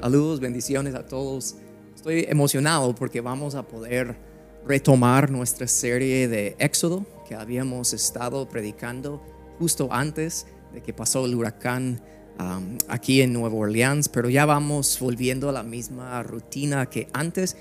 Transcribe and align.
Saludos, 0.00 0.40
bendiciones 0.40 0.94
a 0.94 1.06
todos. 1.06 1.56
Estoy 1.94 2.26
emocionado 2.28 2.94
porque 2.94 3.22
vamos 3.22 3.54
a 3.54 3.62
poder 3.62 4.16
retomar 4.66 5.30
nuestra 5.30 5.66
serie 5.66 6.28
de 6.28 6.54
Éxodo 6.58 7.06
que 7.26 7.34
habíamos 7.34 7.94
estado 7.94 8.46
predicando 8.46 9.22
justo 9.58 9.88
antes 9.90 10.46
de 10.74 10.82
que 10.82 10.92
pasó 10.92 11.24
el 11.24 11.34
huracán 11.34 12.02
um, 12.38 12.76
aquí 12.88 13.22
en 13.22 13.32
Nueva 13.32 13.56
Orleans, 13.56 14.10
pero 14.10 14.28
ya 14.28 14.44
vamos 14.44 14.98
volviendo 15.00 15.48
a 15.48 15.52
la 15.52 15.62
misma 15.62 16.22
rutina 16.22 16.86
que 16.86 17.08
antes. 17.12 17.56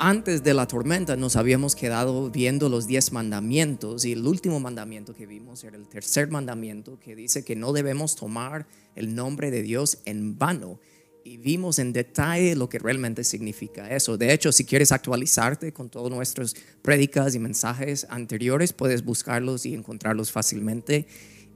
Antes 0.00 0.44
de 0.44 0.54
la 0.54 0.66
tormenta 0.66 1.16
nos 1.16 1.34
habíamos 1.34 1.74
quedado 1.74 2.30
viendo 2.30 2.68
los 2.68 2.86
diez 2.86 3.12
mandamientos 3.12 4.04
y 4.04 4.12
el 4.12 4.24
último 4.26 4.60
mandamiento 4.60 5.12
que 5.12 5.26
vimos 5.26 5.64
era 5.64 5.76
el 5.76 5.88
tercer 5.88 6.30
mandamiento 6.30 7.00
que 7.00 7.16
dice 7.16 7.44
que 7.44 7.56
no 7.56 7.72
debemos 7.72 8.14
tomar 8.14 8.66
el 8.94 9.16
nombre 9.16 9.50
de 9.50 9.62
Dios 9.62 9.98
en 10.04 10.38
vano 10.38 10.78
y 11.28 11.36
vimos 11.36 11.78
en 11.78 11.92
detalle 11.92 12.56
lo 12.56 12.70
que 12.70 12.78
realmente 12.78 13.22
significa 13.22 13.94
eso. 13.94 14.16
De 14.16 14.32
hecho, 14.32 14.50
si 14.50 14.64
quieres 14.64 14.92
actualizarte 14.92 15.72
con 15.74 15.90
todos 15.90 16.10
nuestros 16.10 16.56
prédicas 16.80 17.34
y 17.34 17.38
mensajes 17.38 18.06
anteriores, 18.08 18.72
puedes 18.72 19.04
buscarlos 19.04 19.66
y 19.66 19.74
encontrarlos 19.74 20.32
fácilmente 20.32 21.06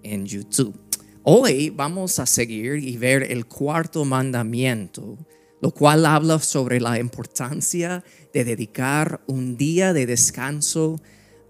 en 0.02 0.26
YouTube. 0.26 0.78
Hoy 1.22 1.70
vamos 1.70 2.18
a 2.18 2.26
seguir 2.26 2.76
y 2.84 2.98
ver 2.98 3.22
el 3.22 3.46
cuarto 3.46 4.04
mandamiento, 4.04 5.16
lo 5.62 5.70
cual 5.70 6.04
habla 6.04 6.38
sobre 6.38 6.78
la 6.78 6.98
importancia 6.98 8.04
de 8.34 8.44
dedicar 8.44 9.22
un 9.26 9.56
día 9.56 9.94
de 9.94 10.04
descanso 10.04 11.00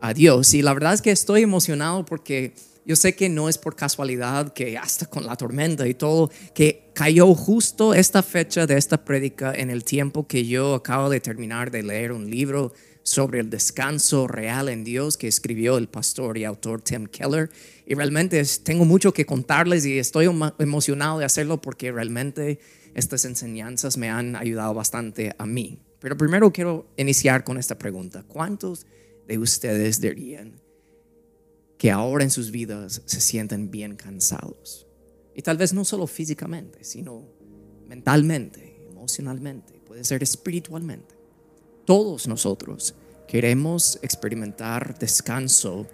a 0.01 0.15
Dios. 0.15 0.55
Y 0.55 0.63
la 0.63 0.75
verdad 0.75 0.95
es 0.95 1.03
que 1.03 1.11
estoy 1.11 1.43
emocionado 1.43 2.05
porque 2.05 2.55
yo 2.85 2.97
sé 2.97 3.15
que 3.15 3.29
no 3.29 3.49
es 3.49 3.59
por 3.59 3.77
casualidad 3.77 4.53
que 4.53 4.77
hasta 4.77 5.07
con 5.07 5.25
la 5.25 5.37
tormenta 5.37 5.87
y 5.87 5.95
todo, 5.95 6.31
que 6.55 6.91
cayó 6.95 7.35
justo 7.35 7.95
esta 7.95 8.23
fecha 8.23 8.67
de 8.67 8.77
esta 8.77 9.05
prédica 9.05 9.53
en 9.55 9.71
el 9.71 9.85
tiempo 9.85 10.27
que 10.27 10.47
yo 10.47 10.75
acabo 10.75 11.09
de 11.09 11.21
terminar 11.21 11.71
de 11.71 11.83
leer 11.83 12.13
un 12.13 12.29
libro 12.31 12.73
sobre 13.05 13.41
el 13.41 13.51
descanso 13.51 14.29
real 14.29 14.69
en 14.69 14.85
Dios 14.85 15.17
que 15.17 15.29
escribió 15.29 15.77
el 15.77 15.89
pastor 15.89 16.39
y 16.39 16.45
autor 16.45 16.83
Tim 16.83 17.07
Keller. 17.07 17.51
Y 17.87 17.95
realmente 17.95 18.43
tengo 18.63 18.85
mucho 18.85 19.13
que 19.13 19.27
contarles 19.27 19.85
y 19.85 19.99
estoy 19.99 20.29
emocionado 20.59 21.19
de 21.19 21.25
hacerlo 21.25 21.61
porque 21.61 21.91
realmente 21.91 22.59
estas 22.95 23.25
enseñanzas 23.25 23.97
me 23.97 24.11
han 24.11 24.37
ayudado 24.37 24.75
bastante 24.75 25.35
a 25.39 25.47
mí. 25.47 25.79
Pero 26.01 26.17
primero 26.17 26.53
quiero 26.53 26.87
iniciar 26.97 27.45
con 27.45 27.59
esta 27.59 27.79
pregunta. 27.79 28.25
¿Cuántos 28.27 28.87
de 29.27 29.39
ustedes 29.39 30.01
dirían 30.01 30.61
que 31.83 31.91
ahora 31.91 32.23
en 32.23 32.31
sus 32.31 32.53
vidas 32.53 33.03
se 33.07 33.21
sienten 33.21 33.69
bien 33.69 33.97
cansados. 33.97 34.87
Y 35.35 35.43
tal 35.43 35.57
vez 35.57 35.73
no 35.73 35.85
solo 35.85 36.07
físicamente, 36.07 36.85
sino 36.85 37.27
mentalmente, 37.89 38.87
emocionalmente, 38.89 39.81
puede 39.85 40.05
ser 40.05 40.23
espiritualmente. 40.23 41.17
Todos 41.85 42.29
nosotros 42.29 42.95
queremos 43.27 43.99
experimentar 44.01 44.97
descanso 44.97 45.89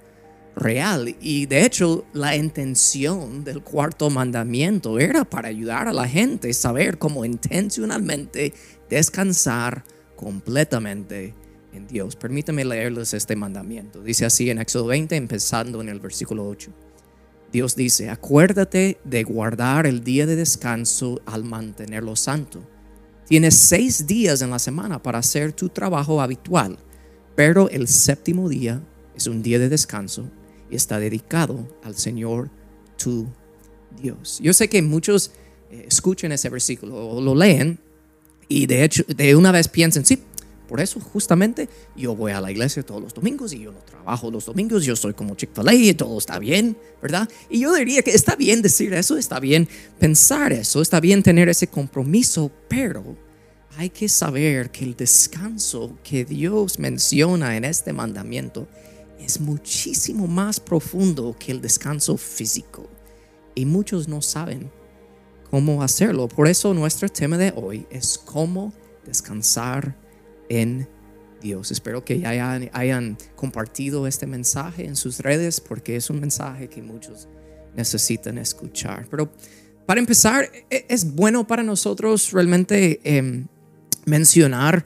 real 0.54 1.16
y 1.22 1.46
de 1.46 1.64
hecho 1.64 2.04
la 2.12 2.36
intención 2.36 3.42
del 3.42 3.62
cuarto 3.62 4.10
mandamiento 4.10 4.98
era 4.98 5.24
para 5.24 5.48
ayudar 5.48 5.88
a 5.88 5.94
la 5.94 6.06
gente 6.06 6.50
a 6.50 6.52
saber 6.52 6.98
cómo 6.98 7.24
intencionalmente 7.24 8.52
descansar 8.90 9.84
completamente 10.16 11.34
en 11.72 11.86
Dios. 11.86 12.16
Permítame 12.16 12.64
leerles 12.64 13.14
este 13.14 13.36
mandamiento. 13.36 14.02
Dice 14.02 14.26
así 14.26 14.50
en 14.50 14.58
Éxodo 14.58 14.86
20, 14.86 15.16
empezando 15.16 15.80
en 15.80 15.88
el 15.88 16.00
versículo 16.00 16.46
8. 16.48 16.70
Dios 17.52 17.76
dice, 17.76 18.10
acuérdate 18.10 18.98
de 19.04 19.24
guardar 19.24 19.86
el 19.86 20.04
día 20.04 20.26
de 20.26 20.36
descanso 20.36 21.20
al 21.24 21.44
mantenerlo 21.44 22.14
santo. 22.14 22.62
Tienes 23.26 23.54
seis 23.54 24.06
días 24.06 24.42
en 24.42 24.50
la 24.50 24.58
semana 24.58 25.02
para 25.02 25.18
hacer 25.18 25.52
tu 25.52 25.68
trabajo 25.68 26.20
habitual, 26.20 26.78
pero 27.34 27.68
el 27.70 27.88
séptimo 27.88 28.48
día 28.48 28.82
es 29.16 29.26
un 29.26 29.42
día 29.42 29.58
de 29.58 29.68
descanso 29.68 30.30
y 30.70 30.76
está 30.76 30.98
dedicado 30.98 31.66
al 31.82 31.96
Señor 31.96 32.50
tu 32.96 33.26
Dios. 34.00 34.38
Yo 34.42 34.52
sé 34.52 34.68
que 34.68 34.82
muchos 34.82 35.30
eh, 35.70 35.86
escuchen 35.88 36.32
ese 36.32 36.48
versículo 36.48 36.96
o 36.96 37.20
lo 37.20 37.34
leen 37.34 37.78
y 38.48 38.66
de 38.66 38.84
hecho 38.84 39.04
de 39.06 39.36
una 39.36 39.52
vez 39.52 39.68
piensen, 39.68 40.04
sí, 40.04 40.22
por 40.68 40.80
eso 40.80 41.00
justamente 41.00 41.68
yo 41.96 42.14
voy 42.14 42.32
a 42.32 42.40
la 42.40 42.50
iglesia 42.50 42.82
todos 42.82 43.02
los 43.02 43.14
domingos 43.14 43.52
y 43.54 43.60
yo 43.60 43.72
no 43.72 43.78
trabajo 43.78 44.30
los 44.30 44.44
domingos, 44.44 44.84
yo 44.84 44.94
soy 44.94 45.14
como 45.14 45.34
Chick-fil-A 45.34 45.72
y 45.72 45.94
todo 45.94 46.18
está 46.18 46.38
bien, 46.38 46.76
¿verdad? 47.00 47.28
Y 47.48 47.60
yo 47.60 47.74
diría 47.74 48.02
que 48.02 48.10
está 48.10 48.36
bien 48.36 48.60
decir 48.60 48.92
eso, 48.92 49.16
está 49.16 49.40
bien 49.40 49.66
pensar 49.98 50.52
eso, 50.52 50.82
está 50.82 51.00
bien 51.00 51.22
tener 51.22 51.48
ese 51.48 51.66
compromiso, 51.66 52.52
pero 52.68 53.16
hay 53.78 53.90
que 53.90 54.08
saber 54.08 54.70
que 54.70 54.84
el 54.84 54.94
descanso 54.94 55.96
que 56.04 56.24
Dios 56.24 56.78
menciona 56.78 57.56
en 57.56 57.64
este 57.64 57.92
mandamiento 57.92 58.68
es 59.18 59.40
muchísimo 59.40 60.26
más 60.26 60.60
profundo 60.60 61.34
que 61.38 61.52
el 61.52 61.60
descanso 61.60 62.16
físico. 62.16 62.88
Y 63.54 63.64
muchos 63.64 64.06
no 64.06 64.20
saben 64.22 64.70
cómo 65.50 65.82
hacerlo. 65.82 66.28
Por 66.28 66.48
eso 66.48 66.74
nuestro 66.74 67.08
tema 67.08 67.38
de 67.38 67.52
hoy 67.56 67.86
es 67.90 68.18
cómo 68.18 68.72
descansar 69.04 69.96
en 70.48 70.88
Dios. 71.40 71.70
Espero 71.70 72.04
que 72.04 72.18
ya 72.20 72.30
hayan, 72.72 73.18
compartido 73.36 74.06
este 74.06 74.26
mensaje 74.26 74.84
en 74.84 74.96
sus 74.96 75.20
redes 75.20 75.60
porque 75.60 75.96
es 75.96 76.10
un 76.10 76.20
mensaje 76.20 76.68
que 76.68 76.82
muchos 76.82 77.28
necesitan 77.76 78.38
escuchar. 78.38 79.06
Pero 79.10 79.32
para 79.86 80.00
empezar, 80.00 80.50
e, 80.70 80.86
es 80.88 81.14
bueno 81.14 81.46
para 81.46 81.62
nosotros 81.62 82.32
realmente 82.32 83.00
em, 83.04 83.46
mencionar 84.04 84.84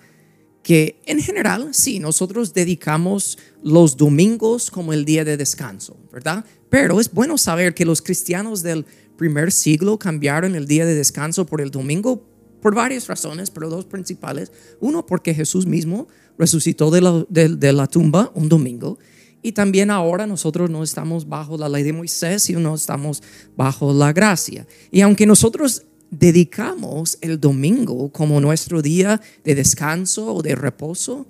que 0.63 1.01
en 1.07 1.21
general, 1.21 1.71
sí, 1.73 1.99
nosotros 1.99 2.55
dedicamos 2.55 3.39
los 3.63 3.97
domingos 3.97 4.71
como 4.71 4.93
el 4.93 5.05
día 5.05 5.25
de 5.25 5.37
descanso, 5.37 5.97
¿verdad? 6.13 6.45
Pero 6.71 7.01
es 7.01 7.13
bueno 7.13 7.37
saber 7.37 7.75
que 7.75 7.85
los 7.85 8.01
cristianos 8.01 8.63
del 8.63 8.87
primer 9.17 9.53
siglo 9.53 9.99
cambiaron 9.99 10.55
el 10.55 10.67
día 10.67 10.87
de 10.87 10.95
descanso 10.95 11.47
por 11.47 11.61
el 11.61 11.71
domingo 11.71 12.32
por 12.63 12.75
varias 12.75 13.09
razones, 13.09 13.51
pero 13.51 13.69
dos 13.69 13.85
principales. 13.85 14.53
Uno, 14.81 15.05
porque 15.05 15.35
Jesús 15.35 15.67
mismo 15.67 16.07
resucitó 16.39 16.91
de 16.91 17.01
la, 17.03 17.27
de, 17.29 17.73
la 17.73 17.89
tumba 17.89 18.31
un 18.35 18.49
domingo. 18.49 18.99
Y 19.43 19.53
también 19.53 19.91
ahora 19.91 20.27
nosotros 20.27 20.71
no 20.71 20.85
estamos 20.85 21.29
bajo 21.29 21.59
la 21.59 21.69
ley 21.69 21.83
de 21.83 21.93
Moisés, 21.93 22.49
y 22.49 22.55
no 22.55 22.77
estamos 22.77 23.23
bajo 23.57 23.93
la 23.93 24.13
gracia. 24.13 24.67
Y 24.93 25.01
aunque 25.01 25.27
nosotros 25.27 25.83
dedicamos 26.11 27.19
el 27.21 27.41
domingo 27.41 28.13
como 28.13 28.41
nuestro 28.41 28.81
día 28.81 29.21
de 29.45 29.55
descanso 29.57 30.33
o 30.33 30.43
de 30.43 30.55
reposo, 30.55 31.27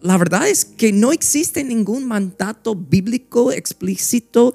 la 0.00 0.18
verdad 0.18 0.48
es 0.48 0.64
que 0.64 0.92
no 0.92 1.12
existe 1.12 1.62
ningún 1.62 2.04
mandato 2.06 2.74
bíblico 2.74 3.52
explícito 3.52 4.54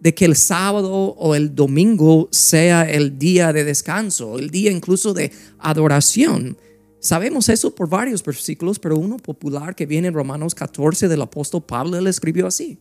de 0.00 0.14
que 0.14 0.24
el 0.24 0.34
sábado 0.34 0.90
o 0.90 1.34
el 1.34 1.54
domingo 1.54 2.28
sea 2.32 2.90
el 2.90 3.18
día 3.18 3.52
de 3.52 3.64
descanso, 3.64 4.38
el 4.38 4.50
día 4.50 4.70
incluso 4.70 5.14
de 5.14 5.30
adoración. 5.58 6.56
Sabemos 7.00 7.48
eso 7.48 7.74
por 7.74 7.88
varios 7.88 8.24
versículos, 8.24 8.78
pero 8.78 8.96
uno 8.96 9.18
popular 9.18 9.74
que 9.74 9.86
viene 9.86 10.08
en 10.08 10.14
Romanos 10.14 10.54
14 10.54 11.08
del 11.08 11.22
apóstol 11.22 11.62
Pablo, 11.62 11.96
él 11.96 12.06
escribió 12.06 12.46
así. 12.46 12.78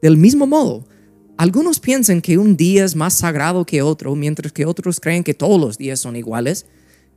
Del 0.00 0.16
mismo 0.16 0.46
modo, 0.46 0.86
algunos 1.38 1.80
piensan 1.80 2.22
que 2.22 2.38
un 2.38 2.56
día 2.56 2.84
es 2.84 2.96
más 2.96 3.14
sagrado 3.14 3.64
que 3.66 3.82
otro, 3.82 4.14
mientras 4.14 4.52
que 4.52 4.64
otros 4.64 5.00
creen 5.00 5.24
que 5.24 5.34
todos 5.34 5.60
los 5.60 5.76
días 5.76 6.00
son 6.00 6.16
iguales. 6.16 6.66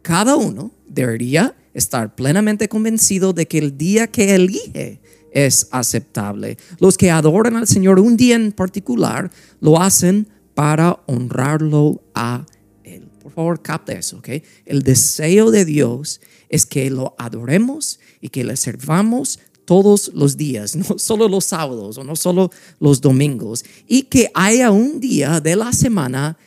Cada 0.02 0.36
uno 0.36 0.72
debería 0.88 1.56
estar 1.74 2.16
plenamente 2.16 2.68
convencido 2.68 3.32
de 3.32 3.48
que 3.48 3.60
el 3.60 3.78
día 3.78 4.08
que 4.08 4.36
elige 4.36 5.00
es 5.32 5.68
aceptable. 5.72 6.58
Los 6.80 6.98
que 6.98 7.12
adoran 7.12 7.56
al 7.56 7.68
Señor 7.68 8.00
un 8.00 8.18
día 8.18 8.36
en 8.36 8.52
particular 8.52 9.32
lo 9.60 9.82
hacen 9.82 10.28
para 10.54 11.00
honrarlo 11.06 12.02
a 12.14 12.46
Él. 12.84 13.08
Por 13.22 13.32
favor, 13.32 13.62
capte 13.62 13.98
eso, 13.98 14.18
¿ok? 14.18 14.30
El 14.66 14.84
deseo 14.84 15.52
de 15.52 15.66
Dios 15.66 16.22
es 16.50 16.66
que 16.66 16.90
lo 16.90 17.16
adoremos 17.18 18.00
y 18.22 18.30
que 18.30 18.44
le 18.44 18.58
servamos 18.58 19.40
todos 19.66 20.12
los 20.16 20.36
días, 20.36 20.76
no 20.76 20.98
solo 20.98 21.28
los 21.28 21.46
sábados 21.46 21.98
o 21.98 22.04
no 22.04 22.16
solo 22.16 22.50
los 22.80 23.02
domingos, 23.02 23.64
y 23.88 24.04
que 24.04 24.32
haya 24.34 24.72
un 24.72 25.00
día 25.00 25.40
de 25.40 25.56
la 25.56 25.72
semana 25.74 26.38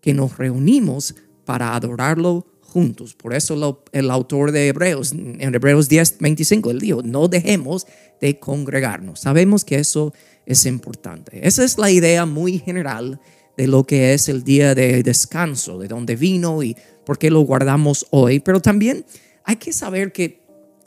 que 0.00 0.14
nos 0.14 0.38
reunimos 0.38 1.14
para 1.44 1.74
adorarlo 1.74 2.46
juntos. 2.72 3.14
Por 3.14 3.34
eso 3.34 3.84
el 3.92 4.10
autor 4.10 4.50
de 4.50 4.68
Hebreos, 4.68 5.12
en 5.12 5.54
Hebreos 5.54 5.88
10, 5.88 6.18
25, 6.18 6.70
él 6.70 6.80
dijo, 6.80 7.02
no 7.02 7.28
dejemos 7.28 7.86
de 8.22 8.38
congregarnos. 8.38 9.20
Sabemos 9.20 9.64
que 9.64 9.76
eso 9.76 10.14
es 10.46 10.64
importante. 10.64 11.46
Esa 11.46 11.64
es 11.64 11.76
la 11.76 11.90
idea 11.90 12.24
muy 12.24 12.60
general 12.60 13.20
de 13.56 13.66
lo 13.66 13.84
que 13.84 14.14
es 14.14 14.28
el 14.28 14.44
día 14.44 14.76
de 14.76 15.02
descanso, 15.02 15.78
de 15.78 15.88
dónde 15.88 16.14
vino 16.14 16.62
y 16.62 16.76
por 17.04 17.18
qué 17.18 17.30
lo 17.30 17.40
guardamos 17.40 18.06
hoy. 18.10 18.38
Pero 18.38 18.60
también 18.60 19.04
hay 19.42 19.56
que 19.56 19.72
saber 19.72 20.12
que 20.12 20.40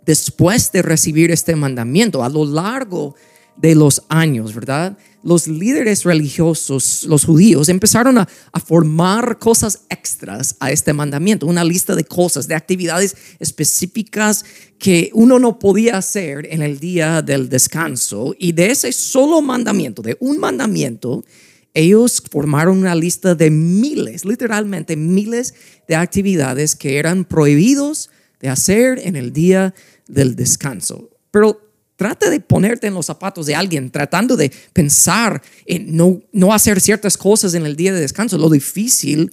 después 0.06 0.72
de 0.72 0.82
recibir 0.82 1.30
este 1.30 1.58
mandamiento, 1.58 2.24
a 2.24 2.30
lo 2.30 2.46
largo 2.46 3.16
de 3.58 3.76
los 3.76 4.04
años, 4.08 4.56
¿verdad? 4.56 4.98
Los 5.25 5.48
líderes 5.48 6.04
religiosos, 6.04 7.04
los 7.06 7.25
judíos, 7.25 7.68
empezaron 7.68 8.19
a, 8.19 8.27
formar 8.63 9.39
cosas 9.39 9.81
extras 9.89 10.56
a 10.60 10.72
este 10.72 10.94
mandamiento, 10.94 11.48
una 11.48 11.63
lista 11.63 11.95
de 11.95 12.04
cosas, 12.04 12.48
de 12.48 12.54
actividades 12.54 13.16
específicas 13.39 14.45
que 14.77 15.10
uno 15.13 15.39
no 15.39 15.57
podía 15.57 15.98
hacer 15.98 16.48
en 16.51 16.62
el 16.62 16.80
día 16.80 17.24
del 17.24 17.50
descanso. 17.50 18.36
Y 18.38 18.51
de 18.51 18.68
ese 18.68 18.92
solo 18.92 19.42
mandamiento, 19.42 20.04
de 20.04 20.16
un 20.19 20.38
mandamiento, 20.38 21.25
ellos 21.74 22.22
formaron 22.30 22.77
una 22.77 22.94
lista 22.94 23.33
de 23.33 23.50
miles, 23.50 24.25
literalmente 24.25 24.95
miles 24.95 25.56
de 25.88 25.95
actividades 25.95 26.75
que 26.75 27.00
eran 27.00 27.25
prohibidos 27.25 28.12
de 28.39 28.50
hacer 28.50 29.00
en 29.04 29.16
el 29.16 29.33
día 29.33 29.74
del 30.07 30.36
descanso. 30.36 31.10
Pero 31.31 31.64
Trata 31.95 32.30
de 32.30 32.42
ponerte 32.42 32.88
en 32.88 32.94
los 32.94 33.06
zapatos 33.06 33.45
de 33.45 33.56
alguien, 33.56 33.89
tratando 33.89 34.36
de 34.36 34.51
pensar 34.74 35.42
en 35.65 35.95
no, 35.95 36.21
no 36.33 36.53
hacer 36.53 36.81
ciertas 36.81 37.18
cosas 37.18 37.53
en 37.53 37.65
el 37.65 37.77
día 37.77 37.94
de 37.94 38.01
descanso, 38.01 38.38
lo 38.38 38.50
difícil 38.50 39.31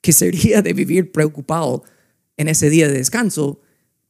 que 0.00 0.12
sería 0.12 0.62
de 0.62 0.72
vivir 0.72 1.10
preocupado 1.10 1.82
en 2.36 2.46
ese 2.46 2.70
día 2.70 2.86
de 2.86 2.94
descanso, 2.94 3.60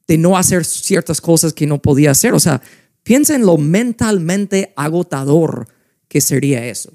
de 0.07 0.19
no 0.19 0.37
hacer 0.37 0.67
ciertas 0.67 1.23
cosas 1.23 1.55
que 1.55 1.67
no 1.67 1.81
podía 1.81 2.11
hacer. 2.11 2.35
O 2.35 2.41
sea, 2.41 2.61
piensa 3.03 3.35
en 3.35 3.47
lo 3.47 3.57
mentalmente 3.57 4.75
agotador 4.77 5.67
que 6.07 6.21
sería 6.21 6.67
eso. 6.67 6.93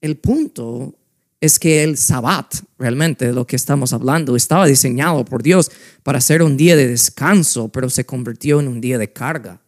El 0.00 0.18
punto 0.18 0.94
es 1.40 1.58
que 1.58 1.82
el 1.82 1.96
sabbat, 1.96 2.54
realmente 2.78 3.26
de 3.26 3.32
lo 3.32 3.44
que 3.44 3.56
estamos 3.56 3.92
hablando, 3.92 4.36
estaba 4.36 4.66
diseñado 4.66 5.24
por 5.24 5.42
Dios 5.42 5.72
para 6.04 6.20
ser 6.20 6.42
un 6.42 6.56
día 6.56 6.76
de 6.76 6.86
descanso, 6.86 7.70
pero 7.70 7.90
se 7.90 8.06
convirtió 8.06 8.60
en 8.60 8.68
un 8.68 8.80
día 8.80 8.98
de 8.98 9.12
carga 9.12 9.60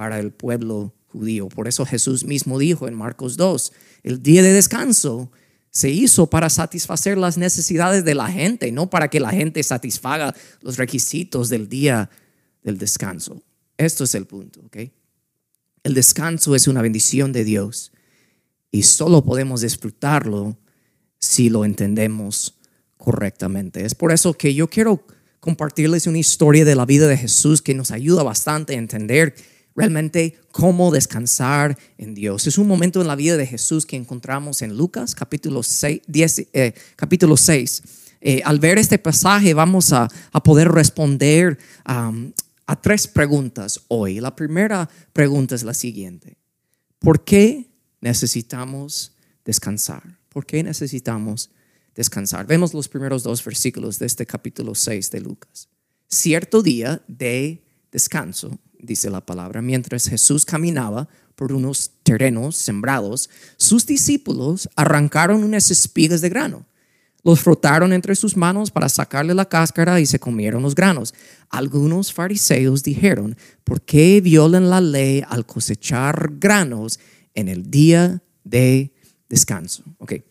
para 0.00 0.18
el 0.18 0.32
pueblo 0.32 0.94
judío. 1.08 1.50
Por 1.50 1.68
eso 1.68 1.84
Jesús 1.84 2.24
mismo 2.24 2.58
dijo 2.58 2.88
en 2.88 2.94
Marcos 2.94 3.36
2, 3.36 3.70
el 4.02 4.22
día 4.22 4.42
de 4.42 4.50
descanso 4.50 5.30
se 5.70 5.90
hizo 5.90 6.26
para 6.26 6.48
satisfacer 6.48 7.18
las 7.18 7.36
necesidades 7.36 8.02
de 8.02 8.14
la 8.14 8.28
gente, 8.28 8.72
no 8.72 8.88
para 8.88 9.08
que 9.08 9.20
la 9.20 9.28
gente 9.28 9.62
satisfaga 9.62 10.34
los 10.62 10.78
requisitos 10.78 11.50
del 11.50 11.68
día 11.68 12.08
del 12.62 12.78
descanso. 12.78 13.42
Esto 13.76 14.04
es 14.04 14.14
el 14.14 14.24
punto, 14.24 14.60
¿ok? 14.64 14.78
El 15.82 15.92
descanso 15.92 16.54
es 16.54 16.66
una 16.66 16.80
bendición 16.80 17.30
de 17.32 17.44
Dios 17.44 17.92
y 18.70 18.84
solo 18.84 19.22
podemos 19.22 19.60
disfrutarlo 19.60 20.56
si 21.18 21.50
lo 21.50 21.66
entendemos 21.66 22.58
correctamente. 22.96 23.84
Es 23.84 23.94
por 23.94 24.12
eso 24.12 24.32
que 24.32 24.54
yo 24.54 24.70
quiero 24.70 25.04
compartirles 25.40 26.06
una 26.06 26.16
historia 26.16 26.64
de 26.64 26.74
la 26.74 26.86
vida 26.86 27.06
de 27.06 27.18
Jesús 27.18 27.60
que 27.60 27.74
nos 27.74 27.90
ayuda 27.90 28.22
bastante 28.22 28.76
a 28.76 28.78
entender 28.78 29.34
realmente 29.80 30.38
cómo 30.52 30.90
descansar 30.90 31.78
en 31.96 32.14
Dios. 32.14 32.46
Es 32.46 32.58
un 32.58 32.68
momento 32.68 33.00
en 33.00 33.06
la 33.06 33.16
vida 33.16 33.36
de 33.36 33.46
Jesús 33.46 33.86
que 33.86 33.96
encontramos 33.96 34.60
en 34.60 34.76
Lucas 34.76 35.14
capítulo 35.14 35.62
6. 35.62 36.02
Eh, 36.52 36.74
capítulo 36.96 37.36
6. 37.36 37.82
Eh, 38.20 38.42
al 38.44 38.58
ver 38.60 38.76
este 38.76 38.98
pasaje 38.98 39.54
vamos 39.54 39.92
a, 39.92 40.08
poder 40.44 40.68
responder 40.68 41.58
a 41.84 42.80
tres 42.82 43.08
preguntas 43.08 43.80
hoy. 43.88 44.20
La 44.20 44.36
primera 44.36 44.88
pregunta 45.12 45.54
es 45.54 45.62
la 45.62 45.74
siguiente. 45.74 46.36
¿Por 46.98 47.24
qué 47.24 47.70
necesitamos 48.02 49.14
descansar? 49.44 50.18
¿Por 50.28 50.44
qué 50.44 50.62
necesitamos 50.62 51.50
descansar? 51.94 52.46
Vemos 52.46 52.74
los 52.74 52.88
primeros 52.88 53.22
dos 53.22 53.42
versículos 53.42 53.98
de 53.98 54.06
este 54.06 54.26
capítulo 54.26 54.74
6 54.74 55.10
de 55.10 55.20
Lucas. 55.22 55.68
Cierto 56.06 56.62
día 56.62 57.02
de 57.08 57.62
descanso 57.90 58.58
dice 58.82 59.10
la 59.10 59.24
palabra, 59.24 59.62
mientras 59.62 60.08
Jesús 60.08 60.44
caminaba 60.44 61.08
por 61.34 61.52
unos 61.52 61.92
terrenos 62.02 62.56
sembrados, 62.56 63.30
sus 63.56 63.86
discípulos 63.86 64.68
arrancaron 64.76 65.44
unas 65.44 65.70
espigas 65.70 66.20
de 66.20 66.28
grano. 66.28 66.66
Los 67.22 67.40
frotaron 67.40 67.92
entre 67.92 68.14
sus 68.14 68.36
manos 68.36 68.70
para 68.70 68.88
sacarle 68.88 69.34
la 69.34 69.48
cáscara 69.48 70.00
y 70.00 70.06
se 70.06 70.18
comieron 70.18 70.62
los 70.62 70.74
granos. 70.74 71.14
Algunos 71.50 72.12
fariseos 72.12 72.82
dijeron, 72.82 73.36
¿por 73.64 73.82
qué 73.82 74.20
violan 74.20 74.70
la 74.70 74.80
ley 74.80 75.22
al 75.28 75.44
cosechar 75.44 76.32
granos 76.38 76.98
en 77.34 77.48
el 77.48 77.70
día 77.70 78.22
de 78.44 78.92
descanso? 79.28 79.84
Okay. 79.98 80.24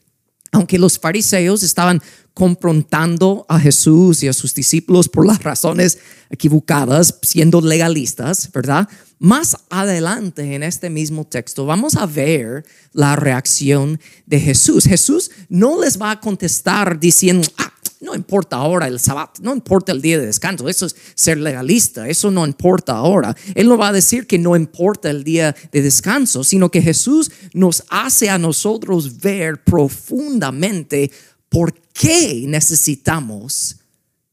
Aunque 0.51 0.79
los 0.79 0.97
fariseos 0.97 1.61
estaban 1.61 2.01
confrontando 2.39 3.45
a 3.49 3.59
Jesús 3.59 4.23
y 4.23 4.29
a 4.29 4.33
sus 4.33 4.53
discípulos 4.53 5.09
por 5.09 5.27
las 5.27 5.43
razones 5.43 5.99
equivocadas, 6.29 7.19
siendo 7.21 7.59
legalistas, 7.59 8.49
¿verdad? 8.53 8.87
Más 9.19 9.57
adelante 9.69 10.55
en 10.55 10.63
este 10.63 10.89
mismo 10.89 11.27
texto 11.27 11.65
vamos 11.65 11.97
a 11.97 12.05
ver 12.05 12.65
la 12.93 13.17
reacción 13.17 13.99
de 14.25 14.39
Jesús. 14.39 14.85
Jesús 14.85 15.31
no 15.49 15.81
les 15.81 16.01
va 16.01 16.11
a 16.11 16.21
contestar 16.21 16.97
diciendo, 16.97 17.45
ah, 17.57 17.73
no 17.99 18.15
importa 18.15 18.55
ahora 18.55 18.87
el 18.87 19.01
sabbat, 19.01 19.39
no 19.39 19.51
importa 19.51 19.91
el 19.91 20.01
día 20.01 20.17
de 20.17 20.27
descanso, 20.27 20.69
eso 20.69 20.85
es 20.85 20.95
ser 21.15 21.39
legalista, 21.39 22.07
eso 22.07 22.31
no 22.31 22.47
importa 22.47 22.93
ahora. 22.93 23.35
Él 23.53 23.67
no 23.67 23.77
va 23.77 23.89
a 23.89 23.91
decir 23.91 24.27
que 24.27 24.39
no 24.39 24.55
importa 24.55 25.09
el 25.09 25.25
día 25.25 25.53
de 25.73 25.81
descanso, 25.81 26.45
sino 26.45 26.71
que 26.71 26.81
Jesús 26.81 27.31
nos 27.53 27.83
hace 27.89 28.29
a 28.29 28.37
nosotros 28.37 29.19
ver 29.19 29.61
profundamente 29.61 31.11
por 31.49 31.73
qué 31.73 32.45
necesitamos 32.47 33.77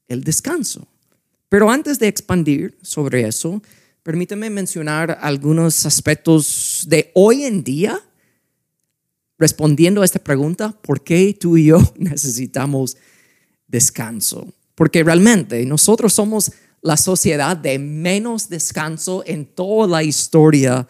el 0.09 0.23
descanso. 0.23 0.87
Pero 1.49 1.71
antes 1.71 1.99
de 1.99 2.09
expandir 2.09 2.77
sobre 2.83 3.27
eso, 3.27 3.63
permítame 4.03 4.51
mencionar 4.51 5.19
algunos 5.21 5.87
aspectos 5.87 6.85
de 6.89 7.11
hoy 7.15 7.45
en 7.45 7.65
día 7.65 8.01
respondiendo 9.39 10.03
a 10.03 10.05
esta 10.05 10.19
pregunta, 10.19 10.73
¿por 10.83 11.03
qué 11.03 11.37
tú 11.39 11.57
y 11.57 11.67
yo 11.67 11.79
necesitamos 11.97 12.97
descanso? 13.67 14.53
Porque 14.75 15.03
realmente 15.03 15.65
nosotros 15.67 16.13
somos 16.13 16.53
la 16.83 16.97
sociedad 16.97 17.57
de 17.57 17.79
menos 17.79 18.49
descanso 18.49 19.25
en 19.27 19.47
toda 19.47 19.89
la 19.89 20.03
historia 20.03 20.87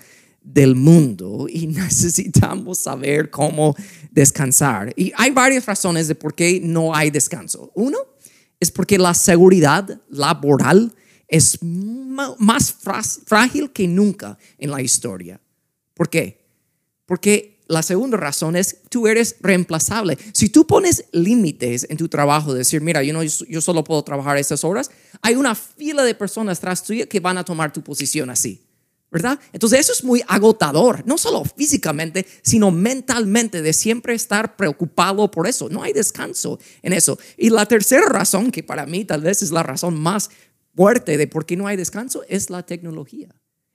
del 0.46 0.76
mundo 0.76 1.46
y 1.50 1.66
necesitamos 1.66 2.78
saber 2.78 3.31
cómo 3.31 3.75
descansar. 4.10 4.94
Y 4.96 5.12
hay 5.16 5.32
varias 5.32 5.66
razones 5.66 6.08
de 6.08 6.14
por 6.14 6.34
qué 6.34 6.60
no 6.62 6.94
hay 6.94 7.10
descanso. 7.10 7.72
Uno 7.75 7.98
es 8.58 8.70
porque 8.70 8.96
la 8.96 9.12
seguridad 9.12 10.00
laboral 10.08 10.94
es 11.28 11.58
más 11.62 12.75
frágil 13.26 13.72
que 13.72 13.87
nunca 13.88 14.38
en 14.56 14.70
la 14.70 14.81
historia. 14.81 15.40
¿Por 15.93 16.08
qué? 16.08 16.46
Porque 17.04 17.56
la 17.69 17.82
segunda 17.82 18.16
razón 18.16 18.54
es 18.56 18.78
tú 18.88 19.08
eres 19.08 19.37
reemplazable. 19.40 20.16
Si 20.32 20.49
tú 20.49 20.66
pones 20.66 21.04
límites 21.12 21.87
en 21.90 21.96
tu 21.96 22.08
trabajo, 22.08 22.54
decir, 22.54 22.81
mira, 22.81 23.02
yo, 23.02 23.12
no, 23.12 23.25
yo 23.25 23.60
solo 23.60 23.82
puedo 23.82 24.02
trabajar 24.04 24.38
estas 24.38 24.62
horas, 24.62 24.90
hay 25.20 25.35
una 25.35 25.54
fila 25.54 26.04
de 26.04 26.14
personas 26.14 26.61
tras 26.61 26.85
tuya 26.85 27.06
que 27.06 27.20
van 27.20 27.38
a 27.38 27.44
tomar 27.44 27.73
tu 27.73 27.82
posición 27.82 28.30
así. 28.30 28.65
¿Verdad? 29.10 29.38
Entonces 29.52 29.80
eso 29.80 29.92
es 29.92 30.04
muy 30.04 30.22
agotador, 30.26 31.02
no 31.06 31.16
solo 31.16 31.44
físicamente, 31.44 32.26
sino 32.42 32.70
mentalmente, 32.70 33.62
de 33.62 33.72
siempre 33.72 34.14
estar 34.14 34.56
preocupado 34.56 35.30
por 35.30 35.46
eso. 35.46 35.68
No 35.68 35.82
hay 35.82 35.92
descanso 35.92 36.58
en 36.82 36.92
eso. 36.92 37.18
Y 37.36 37.50
la 37.50 37.66
tercera 37.66 38.06
razón, 38.08 38.50
que 38.50 38.62
para 38.62 38.86
mí 38.86 39.04
tal 39.04 39.22
vez 39.22 39.42
es 39.42 39.50
la 39.50 39.62
razón 39.62 39.98
más 39.98 40.30
fuerte 40.75 41.16
de 41.16 41.26
por 41.26 41.46
qué 41.46 41.56
no 41.56 41.66
hay 41.66 41.76
descanso, 41.76 42.22
es 42.28 42.50
la 42.50 42.64
tecnología. 42.64 43.28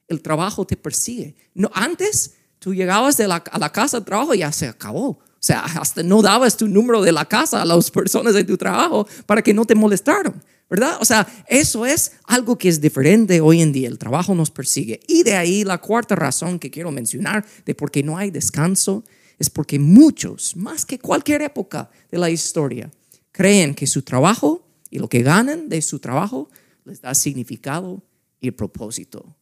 El 0.08 0.22
trabajo 0.22 0.66
te 0.66 0.78
persigue. 0.78 1.36
No, 1.54 1.72
antes 1.74 2.34
tú 2.60 2.74
llegabas 2.74 3.20
a 3.20 3.28
la 3.28 3.72
casa 3.72 4.00
de 4.00 4.06
trabajo 4.06 4.34
y 4.34 4.40
ya 4.40 4.52
se 4.52 4.68
acabó. 4.68 5.20
O 5.42 5.44
sea, 5.44 5.62
hasta 5.62 6.04
no 6.04 6.22
dabas 6.22 6.56
tu 6.56 6.68
número 6.68 7.02
de 7.02 7.12
la 7.12 7.26
casa 7.26 7.64
a 7.64 7.66
las 7.66 7.90
personas 7.92 8.36
de 8.36 8.44
tu 8.44 8.58
trabajo 8.58 9.08
para 9.26 9.42
que 9.42 9.56
no 9.56 9.66
te 9.66 9.74
molestaran. 9.74 10.40
¿Verdad? 10.72 10.98
O 11.02 11.06
sea, 11.06 11.28
eso 11.50 11.86
es 11.86 12.14
algo 12.24 12.58
que 12.58 12.70
es 12.70 12.80
diferente 12.80 13.42
hoy 13.42 13.62
en 13.62 13.74
día. 13.74 13.90
El 13.90 14.00
trabajo 14.00 14.34
nos 14.34 14.52
persigue. 14.52 15.02
Y 15.06 15.24
de 15.24 15.34
ahí 15.34 15.66
la 15.66 15.80
cuarta 15.80 16.16
razón 16.16 16.60
que 16.60 16.72
quiero 16.72 16.92
mencionar 16.92 17.46
de 17.66 17.76
por 17.76 17.92
qué 17.92 18.04
no 18.04 18.18
hay 18.18 18.32
descanso 18.32 19.04
es 19.38 19.50
porque 19.50 19.80
muchos, 19.80 20.56
más 20.56 20.86
que 20.86 20.98
cualquier 20.98 21.42
época 21.42 21.90
de 22.10 22.18
la 22.18 22.30
historia, 22.30 22.90
creen 23.34 23.76
que 23.76 23.86
su 23.86 24.04
trabajo 24.04 24.66
y 24.90 25.00
lo 25.00 25.10
que 25.10 25.24
ganan 25.24 25.68
de 25.68 25.82
su 25.82 26.00
trabajo 26.00 26.50
les 26.86 27.02
da 27.02 27.14
significado 27.16 28.02
y 28.40 28.52
propósito 28.52 29.36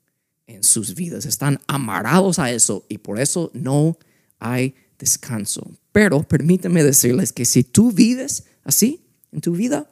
en 0.47 0.63
sus 0.63 0.95
vidas. 0.95 1.25
Están 1.27 1.59
amarrados 1.67 2.39
a 2.39 2.51
eso 2.51 2.87
y 2.89 2.97
por 2.97 3.19
eso 3.19 3.51
no 3.53 3.99
hay 4.39 4.73
descanso. 4.97 5.69
Pero 5.91 6.23
permíteme 6.23 6.83
decirles 6.83 7.31
que 7.33 7.45
si 7.45 7.63
tú 7.63 7.91
vives 7.91 8.45
así 8.63 9.05
en 9.31 9.41
tu 9.41 9.51
vida, 9.51 9.91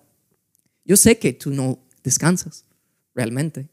yo 0.88 0.98
sé 0.98 1.20
que 1.20 1.34
tú 1.34 1.52
no 1.52 1.78
descansas 2.04 2.64
realmente. 3.14 3.70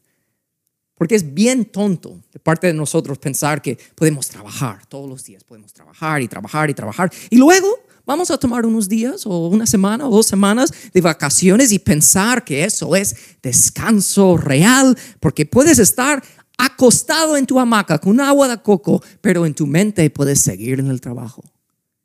Porque 0.95 1.15
es 1.15 1.33
bien 1.33 1.65
tonto 1.65 2.21
de 2.31 2.39
parte 2.39 2.67
de 2.67 2.73
nosotros 2.73 3.17
pensar 3.17 3.61
que 3.61 3.77
podemos 3.95 4.27
trabajar 4.29 4.85
todos 4.87 5.09
los 5.09 5.23
días, 5.23 5.43
podemos 5.43 5.73
trabajar 5.73 6.21
y 6.21 6.27
trabajar 6.27 6.69
y 6.69 6.73
trabajar. 6.73 7.11
Y 7.29 7.37
luego 7.37 7.67
vamos 8.05 8.31
a 8.31 8.37
tomar 8.37 8.65
unos 8.65 8.87
días 8.87 9.25
o 9.25 9.47
una 9.47 9.65
semana 9.65 10.07
o 10.07 10.11
dos 10.11 10.25
semanas 10.25 10.71
de 10.93 11.01
vacaciones 11.01 11.71
y 11.71 11.79
pensar 11.79 12.45
que 12.45 12.63
eso 12.63 12.95
es 12.95 13.15
descanso 13.41 14.37
real, 14.37 14.97
porque 15.19 15.45
puedes 15.45 15.79
estar 15.79 16.23
acostado 16.57 17.35
en 17.35 17.45
tu 17.45 17.59
hamaca 17.59 17.99
con 17.99 18.21
agua 18.21 18.47
de 18.47 18.61
coco, 18.61 19.03
pero 19.19 19.45
en 19.45 19.53
tu 19.53 19.67
mente 19.67 20.09
puedes 20.09 20.39
seguir 20.39 20.79
en 20.79 20.87
el 20.87 21.01
trabajo. 21.01 21.43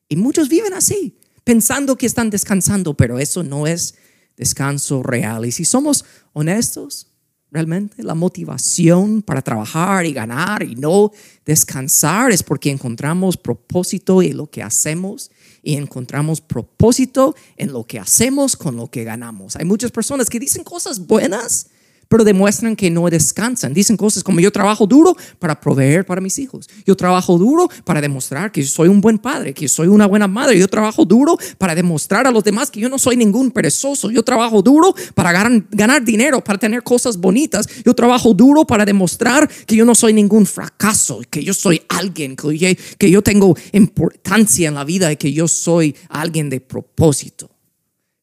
Y 0.09 0.17
muchos 0.17 0.49
viven 0.49 0.73
así, 0.73 1.17
pensando 1.45 1.97
que 1.97 2.07
están 2.07 2.31
descansando, 2.31 2.95
pero 2.95 3.21
eso 3.21 3.45
no 3.45 3.69
es 3.69 3.95
descanso 4.41 5.03
real. 5.03 5.45
Y 5.45 5.53
si 5.53 5.67
somos 5.67 6.05
honestos, 6.33 7.09
realmente 7.51 8.03
la 8.03 8.15
motivación 8.15 9.21
para 9.21 9.43
trabajar 9.43 10.07
y 10.07 10.15
ganar 10.15 10.63
y 10.63 10.77
no 10.77 11.13
descansar 11.45 12.33
es 12.33 12.43
porque 12.43 12.71
encontramos 12.71 13.37
propósito 13.37 14.23
en 14.23 14.39
lo 14.39 14.51
que 14.51 14.63
hacemos 14.63 15.31
y 15.63 15.77
encontramos 15.77 16.41
propósito 16.41 17.35
en 17.59 17.73
lo 17.73 17.85
que 17.85 17.99
hacemos 17.99 18.57
con 18.57 18.77
lo 18.77 18.91
que 18.91 19.05
ganamos. 19.05 19.57
Hay 19.57 19.67
muchas 19.67 19.91
personas 19.91 20.31
que 20.31 20.41
dicen 20.41 20.65
cosas 20.65 21.07
buenas, 21.07 21.67
pero 22.11 22.25
demuestran 22.25 22.75
que 22.75 22.91
no 22.91 23.09
descansan. 23.09 23.73
Dicen 23.73 23.97
cosas 23.97 24.25
como 24.25 24.41
yo 24.41 24.51
trabajo 24.51 24.85
duro 24.85 25.17
para 25.39 25.61
proveer 25.61 26.05
para 26.05 26.21
mis 26.21 26.41
hijos. 26.41 26.69
Yo 26.85 26.97
trabajo 26.97 27.39
duro 27.39 27.69
para 27.85 28.01
demostrar 28.01 28.51
que 28.51 28.65
soy 28.65 28.89
un 28.89 29.01
buen 29.01 29.17
padre, 29.17 29.55
que 29.55 29.69
soy 29.69 29.87
una 29.87 30.07
buena 30.07 30.27
madre. 30.27 30.59
Yo 30.59 30.67
trabajo 30.67 31.05
duro 31.05 31.39
para 31.57 31.73
demostrar 31.73 32.27
a 32.27 32.33
los 32.33 32.43
demás 32.43 32.69
que 32.69 32.81
yo 32.81 32.89
no 32.89 32.99
soy 32.99 33.17
ningún 33.17 33.53
perezoso. 33.53 34.11
Yo 34.11 34.25
trabajo 34.25 34.61
duro 34.61 34.93
para 35.15 35.31
ganar, 35.31 36.05
dinero, 36.05 36.43
para 36.43 36.59
tener 36.59 36.83
cosas 36.83 37.17
bonitas. 37.17 37.69
Yo 37.85 37.95
trabajo 37.95 38.35
duro 38.35 38.67
para 38.67 38.85
demostrar 38.85 39.49
que 39.65 39.77
yo 39.77 39.85
no 39.85 39.95
soy 39.95 40.13
ningún 40.13 40.47
fracaso, 40.47 41.21
que 41.31 41.45
yo 41.45 41.55
soy 41.55 41.81
alguien, 41.89 42.35
que 42.35 43.11
yo 43.11 43.23
tengo 43.23 43.57
importancia 43.71 44.67
en 44.67 44.75
la 44.75 44.83
vida 44.83 45.13
y 45.13 45.17
que 45.17 45.33
yo 45.33 45.47
soy 45.47 45.95
alguien 46.09 46.51
de 46.51 46.61
propósito. 46.61 47.60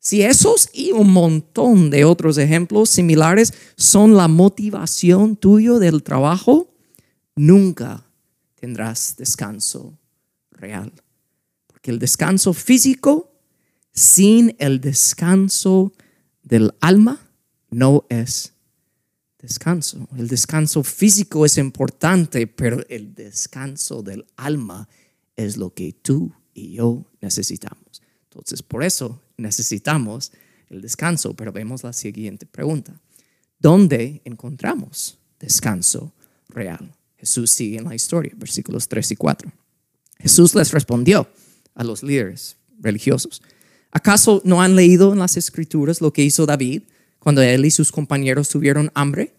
Si 0.07 0.21
esos 0.21 0.69
y 0.71 0.93
un 0.93 1.11
montón 1.11 1.89
de 1.89 2.05
otros 2.05 2.37
ejemplos 2.37 2.89
similares 2.89 3.53
son 3.75 4.15
la 4.15 4.29
motivación 4.29 5.35
tuyo 5.35 5.79
del 5.79 6.01
trabajo, 6.01 6.73
nunca 7.35 8.09
tendrás 8.55 9.17
descanso 9.17 9.99
real. 10.51 10.93
Porque 11.67 11.91
el 11.91 11.99
descanso 11.99 12.53
físico 12.53 13.33
sin 13.91 14.55
el 14.59 14.79
descanso 14.79 15.91
del 16.41 16.73
alma 16.79 17.29
no 17.69 18.05
es 18.07 18.53
descanso. 19.39 20.07
El 20.15 20.29
descanso 20.29 20.83
físico 20.83 21.45
es 21.45 21.57
importante, 21.57 22.47
pero 22.47 22.81
el 22.87 23.13
descanso 23.13 24.03
del 24.03 24.25
alma 24.37 24.87
es 25.35 25.57
lo 25.57 25.73
que 25.73 25.91
tú 25.91 26.31
y 26.53 26.75
yo 26.75 27.03
necesitamos. 27.19 28.01
Entonces, 28.37 28.61
por 28.61 28.83
eso 28.83 29.19
necesitamos 29.37 30.31
el 30.69 30.81
descanso, 30.81 31.33
pero 31.33 31.51
vemos 31.51 31.83
la 31.83 31.93
siguiente 31.93 32.45
pregunta. 32.45 32.93
¿Dónde 33.59 34.21
encontramos 34.25 35.17
descanso 35.39 36.13
real? 36.49 36.93
Jesús 37.17 37.49
sigue 37.49 37.77
en 37.77 37.85
la 37.85 37.95
historia, 37.95 38.33
versículos 38.35 38.87
3 38.87 39.11
y 39.11 39.15
4. 39.15 39.51
Jesús 40.19 40.53
les 40.53 40.71
respondió 40.71 41.27
a 41.73 41.83
los 41.83 42.03
líderes 42.03 42.57
religiosos, 42.79 43.41
¿acaso 43.91 44.41
no 44.45 44.61
han 44.61 44.75
leído 44.75 45.13
en 45.13 45.19
las 45.19 45.35
escrituras 45.35 45.99
lo 45.99 46.13
que 46.13 46.23
hizo 46.23 46.45
David 46.45 46.83
cuando 47.19 47.41
él 47.41 47.65
y 47.65 47.71
sus 47.71 47.91
compañeros 47.91 48.49
tuvieron 48.49 48.91
hambre? 48.93 49.33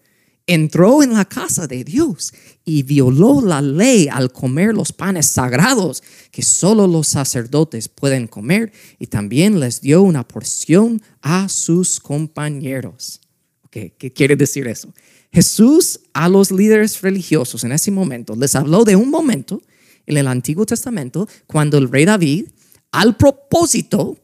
Entró 0.49 1.03
en 1.03 1.13
la 1.13 1.25
casa 1.25 1.67
de 1.67 1.83
Dios 1.83 2.33
y 2.65 2.81
violó 2.81 3.39
la 3.39 3.61
ley 3.61 4.07
al 4.11 4.31
comer 4.31 4.73
los 4.73 4.91
panes 4.91 5.27
sagrados 5.27 6.01
que 6.31 6.41
solo 6.41 6.87
los 6.87 7.07
sacerdotes 7.07 7.87
pueden 7.87 8.27
comer 8.27 8.73
y 8.97 9.05
también 9.05 9.59
les 9.59 9.79
dio 9.79 10.01
una 10.01 10.27
porción 10.27 11.03
a 11.21 11.47
sus 11.49 11.99
compañeros. 11.99 13.21
¿Qué 13.69 13.91
quiere 13.91 14.35
decir 14.35 14.67
eso? 14.67 14.91
Jesús 15.31 15.99
a 16.13 16.27
los 16.27 16.51
líderes 16.51 16.99
religiosos 17.03 17.63
en 17.63 17.71
ese 17.71 17.91
momento 17.91 18.35
les 18.35 18.55
habló 18.55 18.83
de 18.85 18.95
un 18.95 19.11
momento 19.11 19.61
en 20.07 20.17
el 20.17 20.27
Antiguo 20.27 20.65
Testamento 20.65 21.29
cuando 21.45 21.77
el 21.77 21.91
rey 21.91 22.05
David 22.05 22.47
al 22.91 23.15
propósito 23.17 24.17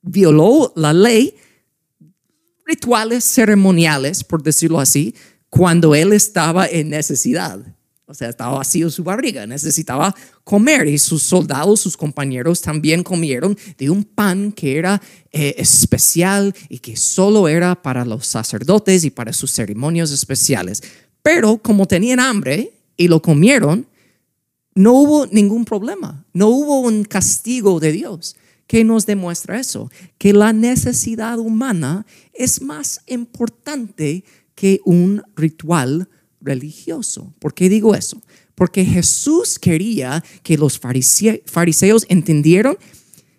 violó 0.00 0.72
la 0.76 0.94
ley 0.94 1.34
rituales 2.64 3.24
ceremoniales, 3.24 4.24
por 4.24 4.42
decirlo 4.42 4.80
así, 4.80 5.14
cuando 5.50 5.94
él 5.94 6.12
estaba 6.12 6.66
en 6.66 6.90
necesidad. 6.90 7.60
O 8.10 8.14
sea, 8.14 8.30
estaba 8.30 8.56
vacío 8.56 8.88
su 8.88 9.04
barriga, 9.04 9.46
necesitaba 9.46 10.14
comer 10.42 10.88
y 10.88 10.96
sus 10.96 11.22
soldados, 11.22 11.80
sus 11.80 11.94
compañeros 11.94 12.62
también 12.62 13.02
comieron 13.02 13.56
de 13.76 13.90
un 13.90 14.02
pan 14.02 14.50
que 14.50 14.78
era 14.78 15.02
eh, 15.30 15.56
especial 15.58 16.54
y 16.70 16.78
que 16.78 16.96
solo 16.96 17.48
era 17.48 17.82
para 17.82 18.06
los 18.06 18.26
sacerdotes 18.26 19.04
y 19.04 19.10
para 19.10 19.34
sus 19.34 19.52
ceremonias 19.52 20.10
especiales. 20.10 20.82
Pero 21.20 21.58
como 21.58 21.86
tenían 21.86 22.18
hambre 22.18 22.72
y 22.96 23.08
lo 23.08 23.20
comieron, 23.20 23.86
no 24.74 24.94
hubo 24.94 25.26
ningún 25.26 25.66
problema, 25.66 26.24
no 26.32 26.48
hubo 26.48 26.80
un 26.80 27.04
castigo 27.04 27.78
de 27.78 27.92
Dios. 27.92 28.36
¿Qué 28.66 28.84
nos 28.84 29.04
demuestra 29.04 29.58
eso? 29.58 29.90
Que 30.18 30.32
la 30.32 30.52
necesidad 30.52 31.38
humana 31.38 32.06
es 32.32 32.62
más 32.62 33.00
importante 33.06 34.24
que 34.58 34.80
un 34.84 35.22
ritual 35.36 36.08
religioso. 36.40 37.32
¿Por 37.38 37.54
qué 37.54 37.68
digo 37.68 37.94
eso? 37.94 38.20
Porque 38.56 38.84
Jesús 38.84 39.56
quería 39.56 40.24
que 40.42 40.58
los 40.58 40.80
fariseos 40.80 42.04
entendieran 42.08 42.76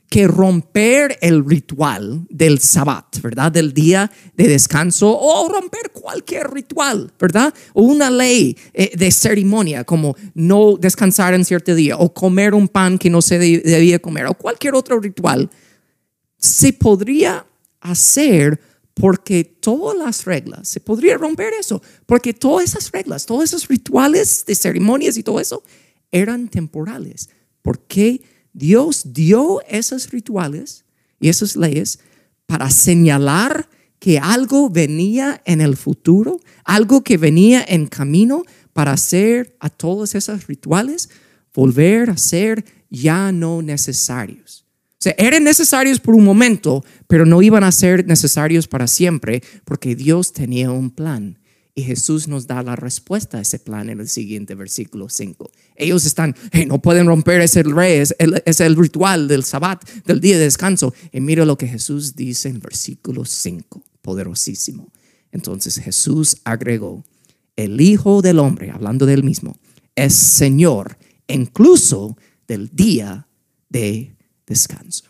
que 0.10 0.30
romper 0.30 1.18
el 1.22 1.46
ritual 1.46 2.26
del 2.30 2.60
sabbat, 2.60 3.22
¿verdad? 3.22 3.52
Del 3.52 3.74
día 3.74 4.10
de 4.38 4.48
descanso 4.48 5.14
o 5.20 5.50
romper 5.50 5.92
cualquier 5.92 6.52
ritual, 6.52 7.12
¿verdad? 7.20 7.54
O 7.74 7.84
una 7.84 8.10
ley 8.10 8.58
eh, 8.74 8.92
de 8.96 9.12
ceremonia 9.12 9.84
como 9.84 10.16
no 10.34 10.78
descansar 10.78 11.34
en 11.34 11.44
cierto 11.44 11.76
día 11.76 11.98
o 11.98 12.14
comer 12.14 12.54
un 12.54 12.70
pan 12.70 12.98
que 12.98 13.10
no 13.10 13.22
se 13.22 13.38
debía 13.40 14.00
comer 14.00 14.26
o 14.28 14.36
cualquier 14.36 14.74
otro 14.74 15.02
ritual, 15.02 15.50
se 16.38 16.72
podría 16.72 17.46
hacer 17.82 18.69
porque 19.00 19.46
todas 19.46 19.98
las 19.98 20.26
reglas, 20.26 20.68
se 20.68 20.82
podría 20.82 21.18
romper 21.18 21.54
eso, 21.58 21.82
porque 22.06 22.34
todas 22.34 22.66
esas 22.66 22.92
reglas, 22.92 23.26
todos 23.26 23.46
esos 23.46 23.68
rituales 23.68 24.44
de 24.46 24.56
ceremonias 24.56 25.16
y 25.18 25.24
todo 25.24 25.40
eso 25.40 25.64
eran 26.12 26.50
temporales, 26.50 27.30
porque 27.62 28.22
Dios 28.52 29.14
dio 29.14 29.62
esos 29.70 30.10
rituales 30.12 30.84
y 31.20 31.30
esas 31.30 31.56
leyes 31.56 32.00
para 32.46 32.70
señalar 32.70 33.70
que 34.00 34.20
algo 34.20 34.70
venía 34.70 35.42
en 35.46 35.62
el 35.62 35.78
futuro, 35.78 36.40
algo 36.66 37.02
que 37.02 37.18
venía 37.18 37.64
en 37.68 37.88
camino 37.88 38.44
para 38.74 38.94
hacer 38.94 39.56
a 39.60 39.70
todos 39.70 40.16
esos 40.16 40.48
rituales 40.48 41.10
volver 41.54 42.10
a 42.10 42.18
ser 42.18 42.66
ya 42.90 43.32
no 43.32 43.62
necesarios. 43.62 44.66
Sea, 45.00 45.16
eran 45.18 45.46
necesarios 45.46 46.00
por 46.00 46.14
un 46.14 46.26
momento, 46.26 46.84
pero 47.08 47.26
no 47.26 47.42
iban 47.42 47.64
a 47.64 47.72
ser 47.72 48.06
necesarios 48.06 48.68
para 48.68 48.86
siempre, 48.86 49.42
porque 49.64 49.96
Dios 49.96 50.34
tenía 50.34 50.72
un 50.72 50.92
plan. 50.92 51.40
Y 51.74 51.84
Jesús 51.84 52.28
nos 52.28 52.48
da 52.48 52.62
la 52.62 52.76
respuesta 52.76 53.38
a 53.38 53.42
ese 53.42 53.60
plan 53.60 53.90
en 53.90 54.02
el 54.02 54.10
siguiente 54.10 54.56
versículo 54.56 55.08
5. 55.08 55.50
Ellos 55.78 56.06
están, 56.06 56.36
no 56.68 56.82
pueden 56.82 57.08
romper 57.08 57.40
ese 57.40 57.62
es 57.62 58.16
el, 58.20 58.44
es 58.46 58.60
el 58.60 58.76
ritual 58.76 59.30
del 59.30 59.46
sabbat, 59.46 59.88
del 60.06 60.20
día 60.20 60.38
de 60.38 60.44
descanso. 60.44 60.94
Y 61.14 61.22
mira 61.22 61.46
lo 61.46 61.58
que 61.58 61.68
Jesús 61.68 62.18
dice 62.18 62.50
en 62.50 62.60
versículo 62.60 63.24
5, 63.24 63.82
poderosísimo. 64.02 64.92
Entonces 65.32 65.78
Jesús 65.78 66.38
agregó, 66.44 67.06
el 67.56 67.80
Hijo 67.80 68.22
del 68.22 68.40
Hombre, 68.40 68.72
hablando 68.72 69.06
del 69.06 69.24
mismo, 69.24 69.58
es 69.96 70.14
Señor 70.14 70.98
incluso 71.28 72.18
del 72.48 72.70
día 72.74 73.28
de 73.70 74.16
descanso. 74.50 75.06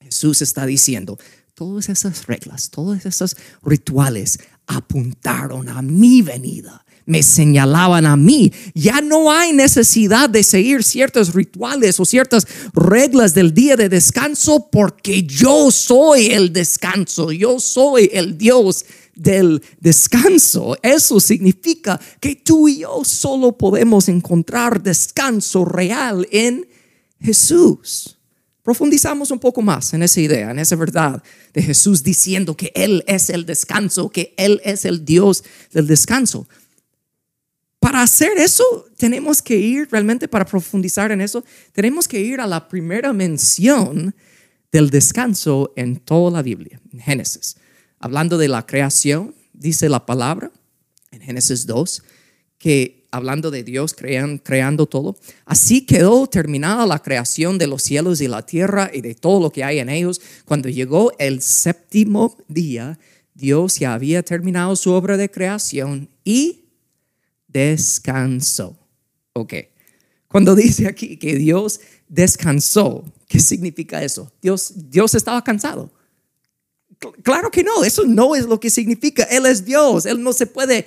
Jesús 0.00 0.42
está 0.42 0.66
diciendo, 0.66 1.18
todas 1.54 1.88
esas 1.88 2.26
reglas, 2.26 2.68
todos 2.70 3.06
esos 3.06 3.36
rituales 3.62 4.38
apuntaron 4.66 5.68
a 5.68 5.80
mi 5.80 6.20
venida, 6.20 6.84
me 7.06 7.22
señalaban 7.22 8.04
a 8.04 8.16
mí. 8.16 8.52
Ya 8.74 9.00
no 9.00 9.32
hay 9.32 9.52
necesidad 9.52 10.28
de 10.28 10.42
seguir 10.42 10.84
ciertos 10.84 11.32
rituales 11.34 11.98
o 11.98 12.04
ciertas 12.04 12.46
reglas 12.74 13.32
del 13.32 13.54
día 13.54 13.76
de 13.76 13.88
descanso 13.88 14.68
porque 14.70 15.22
yo 15.22 15.70
soy 15.70 16.26
el 16.26 16.52
descanso, 16.52 17.32
yo 17.32 17.58
soy 17.58 18.10
el 18.12 18.36
Dios 18.36 18.84
del 19.14 19.62
descanso. 19.80 20.76
Eso 20.82 21.20
significa 21.20 21.98
que 22.20 22.36
tú 22.36 22.68
y 22.68 22.80
yo 22.80 23.02
solo 23.04 23.56
podemos 23.56 24.08
encontrar 24.08 24.82
descanso 24.82 25.64
real 25.64 26.28
en 26.30 26.68
Jesús 27.20 28.15
profundizamos 28.66 29.30
un 29.30 29.38
poco 29.38 29.62
más 29.62 29.94
en 29.94 30.02
esa 30.02 30.20
idea, 30.20 30.50
en 30.50 30.58
esa 30.58 30.74
verdad 30.74 31.22
de 31.54 31.62
Jesús 31.62 32.02
diciendo 32.02 32.56
que 32.56 32.72
Él 32.74 33.04
es 33.06 33.30
el 33.30 33.46
descanso, 33.46 34.08
que 34.10 34.34
Él 34.36 34.60
es 34.64 34.84
el 34.84 35.04
Dios 35.04 35.44
del 35.70 35.86
descanso. 35.86 36.48
Para 37.78 38.02
hacer 38.02 38.36
eso, 38.38 38.64
tenemos 38.96 39.40
que 39.40 39.56
ir 39.56 39.86
realmente, 39.92 40.26
para 40.26 40.44
profundizar 40.44 41.12
en 41.12 41.20
eso, 41.20 41.44
tenemos 41.72 42.08
que 42.08 42.18
ir 42.18 42.40
a 42.40 42.46
la 42.48 42.66
primera 42.66 43.12
mención 43.12 44.16
del 44.72 44.90
descanso 44.90 45.72
en 45.76 45.98
toda 46.00 46.32
la 46.32 46.42
Biblia, 46.42 46.80
en 46.92 46.98
Génesis. 46.98 47.58
Hablando 48.00 48.36
de 48.36 48.48
la 48.48 48.66
creación, 48.66 49.32
dice 49.52 49.88
la 49.88 50.04
palabra 50.04 50.50
en 51.12 51.20
Génesis 51.20 51.66
2, 51.66 52.02
que 52.58 52.95
hablando 53.10 53.50
de 53.50 53.62
Dios 53.62 53.94
crean, 53.94 54.38
creando 54.38 54.86
todo, 54.86 55.16
así 55.44 55.86
quedó 55.86 56.26
terminada 56.26 56.86
la 56.86 57.00
creación 57.00 57.58
de 57.58 57.66
los 57.66 57.82
cielos 57.82 58.20
y 58.20 58.28
la 58.28 58.44
tierra 58.44 58.90
y 58.92 59.00
de 59.00 59.14
todo 59.14 59.40
lo 59.40 59.50
que 59.50 59.64
hay 59.64 59.78
en 59.78 59.88
ellos. 59.88 60.20
Cuando 60.44 60.68
llegó 60.68 61.12
el 61.18 61.42
séptimo 61.42 62.36
día, 62.48 62.98
Dios 63.34 63.78
ya 63.78 63.94
había 63.94 64.22
terminado 64.22 64.76
su 64.76 64.92
obra 64.92 65.16
de 65.16 65.30
creación 65.30 66.08
y 66.24 66.66
descansó. 67.48 68.78
Ok. 69.34 69.54
Cuando 70.28 70.54
dice 70.54 70.86
aquí 70.86 71.16
que 71.16 71.36
Dios 71.36 71.80
descansó, 72.08 73.04
¿qué 73.28 73.40
significa 73.40 74.02
eso? 74.02 74.32
Dios, 74.40 74.72
Dios 74.90 75.14
estaba 75.14 75.42
cansado. 75.42 75.92
Claro 77.22 77.50
que 77.50 77.62
no, 77.62 77.84
eso 77.84 78.04
no 78.04 78.34
es 78.34 78.46
lo 78.46 78.58
que 78.58 78.70
significa. 78.70 79.24
Él 79.24 79.46
es 79.46 79.64
Dios, 79.64 80.06
Él 80.06 80.22
no 80.22 80.32
se 80.32 80.46
puede 80.46 80.86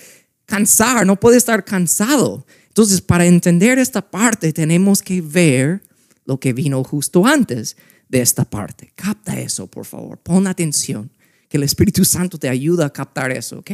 cansar, 0.49 1.05
no 1.05 1.19
puede 1.19 1.37
estar 1.37 1.63
cansado. 1.63 2.45
Entonces, 2.67 3.01
para 3.01 3.25
entender 3.25 3.77
esta 3.77 4.01
parte, 4.01 4.51
tenemos 4.51 5.01
que 5.01 5.21
ver 5.21 5.83
lo 6.25 6.39
que 6.39 6.53
vino 6.53 6.83
justo 6.83 7.25
antes 7.25 7.77
de 8.09 8.21
esta 8.21 8.45
parte. 8.45 8.91
Capta 8.95 9.39
eso, 9.39 9.67
por 9.67 9.85
favor, 9.85 10.17
pon 10.17 10.47
atención, 10.47 11.11
que 11.47 11.57
el 11.57 11.63
Espíritu 11.63 12.03
Santo 12.03 12.37
te 12.37 12.49
ayuda 12.49 12.87
a 12.87 12.93
captar 12.93 13.31
eso, 13.31 13.59
¿ok? 13.59 13.71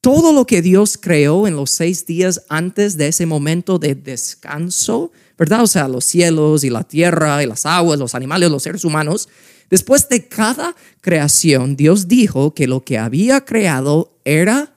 Todo 0.00 0.32
lo 0.32 0.46
que 0.46 0.62
Dios 0.62 0.96
creó 0.96 1.46
en 1.46 1.56
los 1.56 1.70
seis 1.70 2.06
días 2.06 2.42
antes 2.48 2.96
de 2.96 3.08
ese 3.08 3.26
momento 3.26 3.78
de 3.78 3.94
descanso, 3.94 5.12
¿verdad? 5.36 5.62
O 5.62 5.66
sea, 5.66 5.88
los 5.88 6.04
cielos 6.04 6.64
y 6.64 6.70
la 6.70 6.84
tierra 6.84 7.42
y 7.42 7.46
las 7.46 7.66
aguas, 7.66 7.98
los 7.98 8.14
animales, 8.14 8.50
los 8.50 8.62
seres 8.62 8.84
humanos. 8.84 9.28
Después 9.68 10.08
de 10.08 10.26
cada 10.26 10.74
creación, 11.00 11.76
Dios 11.76 12.08
dijo 12.08 12.54
que 12.54 12.66
lo 12.66 12.82
que 12.82 12.98
había 12.98 13.44
creado 13.44 14.18
era 14.24 14.74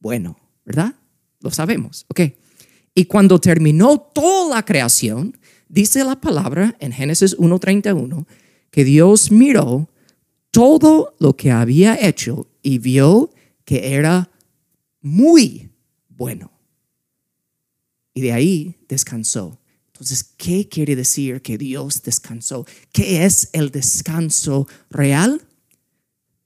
bueno, 0.00 0.36
¿verdad? 0.64 0.94
Lo 1.40 1.50
sabemos, 1.50 2.06
¿ok? 2.08 2.20
Y 2.94 3.04
cuando 3.04 3.40
terminó 3.40 3.98
toda 3.98 4.56
la 4.56 4.64
creación, 4.64 5.38
dice 5.68 6.04
la 6.04 6.20
palabra 6.20 6.76
en 6.80 6.92
Génesis 6.92 7.36
1.31 7.38 8.26
que 8.70 8.84
Dios 8.84 9.30
miró 9.30 9.88
todo 10.50 11.14
lo 11.18 11.36
que 11.36 11.50
había 11.50 11.94
hecho 11.94 12.48
y 12.62 12.78
vio 12.78 13.30
que 13.64 13.94
era 13.94 14.30
muy 15.00 15.70
bueno. 16.08 16.50
Y 18.14 18.20
de 18.22 18.32
ahí 18.32 18.76
descansó. 18.88 19.60
Entonces, 19.86 20.24
¿qué 20.36 20.68
quiere 20.68 20.96
decir 20.96 21.42
que 21.42 21.58
Dios 21.58 22.02
descansó? 22.02 22.66
¿Qué 22.92 23.24
es 23.24 23.50
el 23.52 23.70
descanso 23.70 24.66
real? 24.88 25.42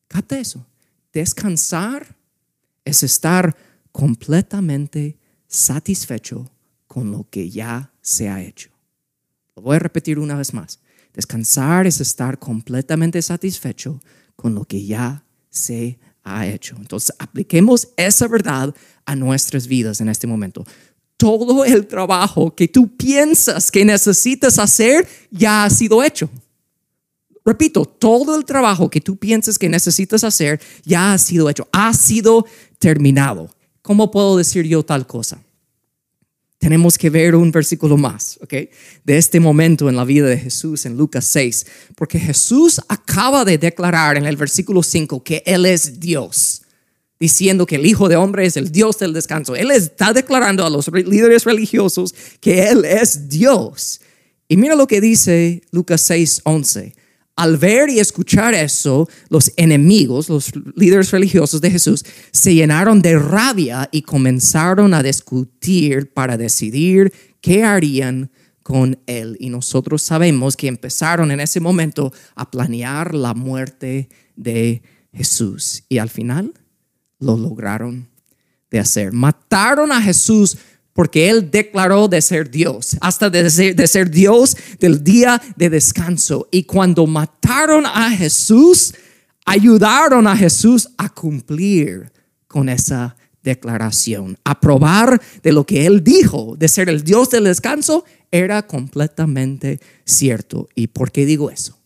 Capta 0.09 0.39
eso. 0.39 0.67
Descansar 1.13 2.17
es 2.85 3.03
estar 3.03 3.57
completamente 3.93 5.19
satisfecho 5.47 6.51
con 6.87 7.11
lo 7.11 7.29
que 7.31 7.51
ya 7.51 7.93
se 8.03 8.29
ha 8.29 8.43
hecho. 8.43 8.71
Lo 9.57 9.63
voy 9.63 9.77
a 9.77 9.81
repetir 9.81 10.19
una 10.19 10.35
vez 10.35 10.53
más. 10.53 10.81
Descansar 11.13 11.87
es 11.87 12.01
estar 12.01 12.39
completamente 12.39 13.23
satisfecho 13.23 14.01
con 14.35 14.55
lo 14.55 14.65
que 14.65 14.85
ya 14.85 15.25
se 15.49 15.99
ha 16.25 16.47
hecho. 16.47 16.75
Entonces, 16.77 17.15
apliquemos 17.19 17.89
esa 17.97 18.27
verdad 18.27 18.75
a 19.05 19.15
nuestras 19.15 19.67
vidas 19.67 20.01
en 20.01 20.09
este 20.09 20.27
momento. 20.27 20.65
Todo 21.17 21.65
el 21.65 21.87
trabajo 21.87 22.55
que 22.55 22.67
tú 22.67 22.97
piensas 22.97 23.71
que 23.71 23.85
necesitas 23.85 24.59
hacer 24.59 25.07
ya 25.31 25.65
ha 25.65 25.71
sido 25.71 26.03
hecho. 26.03 26.29
Repito, 27.45 27.85
todo 27.85 28.37
el 28.37 28.45
trabajo 28.47 28.89
que 28.89 29.03
tú 29.03 29.17
piensas 29.17 29.59
que 29.59 29.69
necesitas 29.69 30.25
hacer 30.25 30.61
ya 30.85 31.13
ha 31.13 31.19
sido 31.19 31.51
hecho, 31.51 31.69
ha 31.73 31.93
sido 31.93 32.47
terminado. 32.79 33.51
¿Cómo 33.83 34.11
puedo 34.11 34.39
decir 34.39 34.65
yo 34.67 34.83
tal 34.83 35.07
cosa? 35.07 35.43
Tenemos 36.59 36.97
que 36.97 37.11
ver 37.11 37.35
un 37.35 37.51
versículo 37.51 37.99
más, 37.99 38.39
¿ok? 38.41 38.55
De 39.05 39.19
este 39.19 39.41
momento 39.41 39.91
en 39.91 39.97
la 39.97 40.07
vida 40.07 40.27
de 40.27 40.39
Jesús 40.39 40.87
en 40.87 40.97
Lucas 40.97 41.27
6, 41.27 41.67
porque 41.95 42.19
Jesús 42.19 42.81
acaba 42.89 43.45
de 43.45 43.59
declarar 43.59 44.17
en 44.17 44.25
el 44.25 44.37
versículo 44.37 44.83
5 44.83 45.23
que 45.23 45.43
Él 45.45 45.67
es 45.67 46.01
Dios, 46.01 46.63
diciendo 47.21 47.67
que 47.67 47.77
el 47.77 47.85
Hijo 47.85 48.09
de 48.09 48.17
Hombre 48.17 48.47
es 48.47 48.57
el 48.57 48.73
Dios 48.73 48.99
del 48.99 49.13
descanso. 49.13 49.55
Él 49.55 49.71
está 49.71 50.15
declarando 50.15 50.65
a 50.65 50.71
los 50.71 50.89
líderes 50.89 51.45
religiosos 51.45 52.15
que 52.41 52.69
Él 52.69 52.87
es 52.87 53.29
Dios. 53.29 54.01
Y 54.49 54.57
mira 54.57 54.75
lo 54.75 54.87
que 54.87 55.03
dice 55.03 55.61
Lucas 55.71 56.01
6, 56.01 56.41
11 56.45 57.04
al 57.37 57.57
ver 57.57 57.89
y 57.91 57.99
escuchar 57.99 58.55
eso, 58.55 59.09
los 59.29 59.53
enemigos, 59.57 60.29
los 60.29 60.53
líderes 60.77 61.11
religiosos 61.11 61.61
de 61.61 61.71
Jesús, 61.71 62.05
se 62.31 62.55
llenaron 62.55 63.03
de 63.03 63.19
rabia 63.19 63.89
y 63.91 64.03
comenzaron 64.03 64.95
a 64.95 65.03
discutir 65.03 66.13
para 66.13 66.37
decidir 66.37 67.13
qué 67.41 67.65
harían 67.65 68.31
con 68.63 68.99
él. 69.07 69.37
Y 69.41 69.51
nosotros 69.51 70.03
sabemos 70.03 70.57
que 70.57 70.69
empezaron 70.69 71.31
en 71.31 71.41
ese 71.41 71.61
momento 71.61 72.13
a 72.37 72.51
planear 72.51 73.15
la 73.15 73.35
muerte 73.35 74.09
de 74.37 74.83
Jesús. 75.13 75.85
Y 75.89 75.99
al 75.99 76.11
final 76.11 76.55
lo 77.19 77.37
lograron 77.37 78.09
de 78.71 78.79
hacer. 78.79 79.13
Mataron 79.13 79.93
a 79.93 80.01
Jesús 80.01 80.57
porque 80.95 81.29
Él 81.29 81.51
declaró 81.51 82.09
de 82.09 82.23
ser 82.23 82.51
Dios, 82.51 82.97
hasta 83.01 83.29
de 83.29 83.51
ser, 83.51 84.11
Dios 84.11 84.57
del 84.79 85.03
día 85.03 85.43
de 85.57 85.69
descanso. 85.69 86.49
Y 86.53 86.63
cuando 86.63 87.07
mataron 87.07 87.85
a 87.85 88.11
Jesús, 88.13 88.95
ayudaron 89.45 90.27
a 90.29 90.37
Jesús 90.37 90.89
a 90.97 91.09
cumplir 91.09 92.13
con 92.47 92.69
esa 92.69 93.17
declaración. 93.43 94.39
A 94.45 94.61
probar 94.61 95.21
de 95.43 95.53
lo 95.53 95.67
que 95.67 95.85
Él 95.85 96.05
dijo, 96.05 96.55
de 96.57 96.69
ser 96.69 96.89
el 96.89 97.03
Dios 97.03 97.29
del 97.29 97.45
descanso, 97.45 98.05
era 98.31 98.65
completamente 98.65 99.81
cierto. 100.05 100.69
¿Y 100.77 100.87
por 100.87 101.11
qué 101.11 101.27
digo 101.27 101.51
eso? 101.51 101.77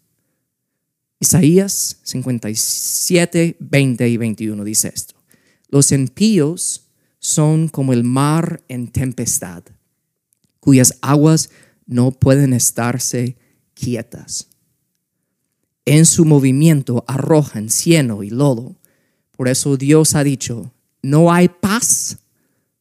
Isaías 1.19 1.99
57, 2.03 3.57
20 3.59 4.09
y 4.09 4.17
21 4.19 4.65
dice 4.65 4.93
esto. 4.95 5.15
Los 5.71 5.93
impíos 5.93 6.88
son 7.29 7.69
como 7.69 7.93
el 7.93 8.05
mar 8.05 8.63
en 8.69 8.89
tempestad, 8.89 9.63
cuyas 10.61 10.97
aguas 11.03 11.51
no 11.85 12.11
pueden 12.11 12.55
estarse 12.55 13.37
quietas. 13.75 14.49
En 15.85 16.07
su 16.07 16.25
movimiento 16.25 17.05
arrojan 17.07 17.69
cieno 17.69 18.23
y 18.23 18.31
lodo. 18.31 18.77
Por 19.37 19.49
eso 19.49 19.77
Dios 19.77 20.15
ha 20.15 20.25
dicho, 20.25 20.73
no 21.03 21.31
hay 21.31 21.51
paz 21.51 22.17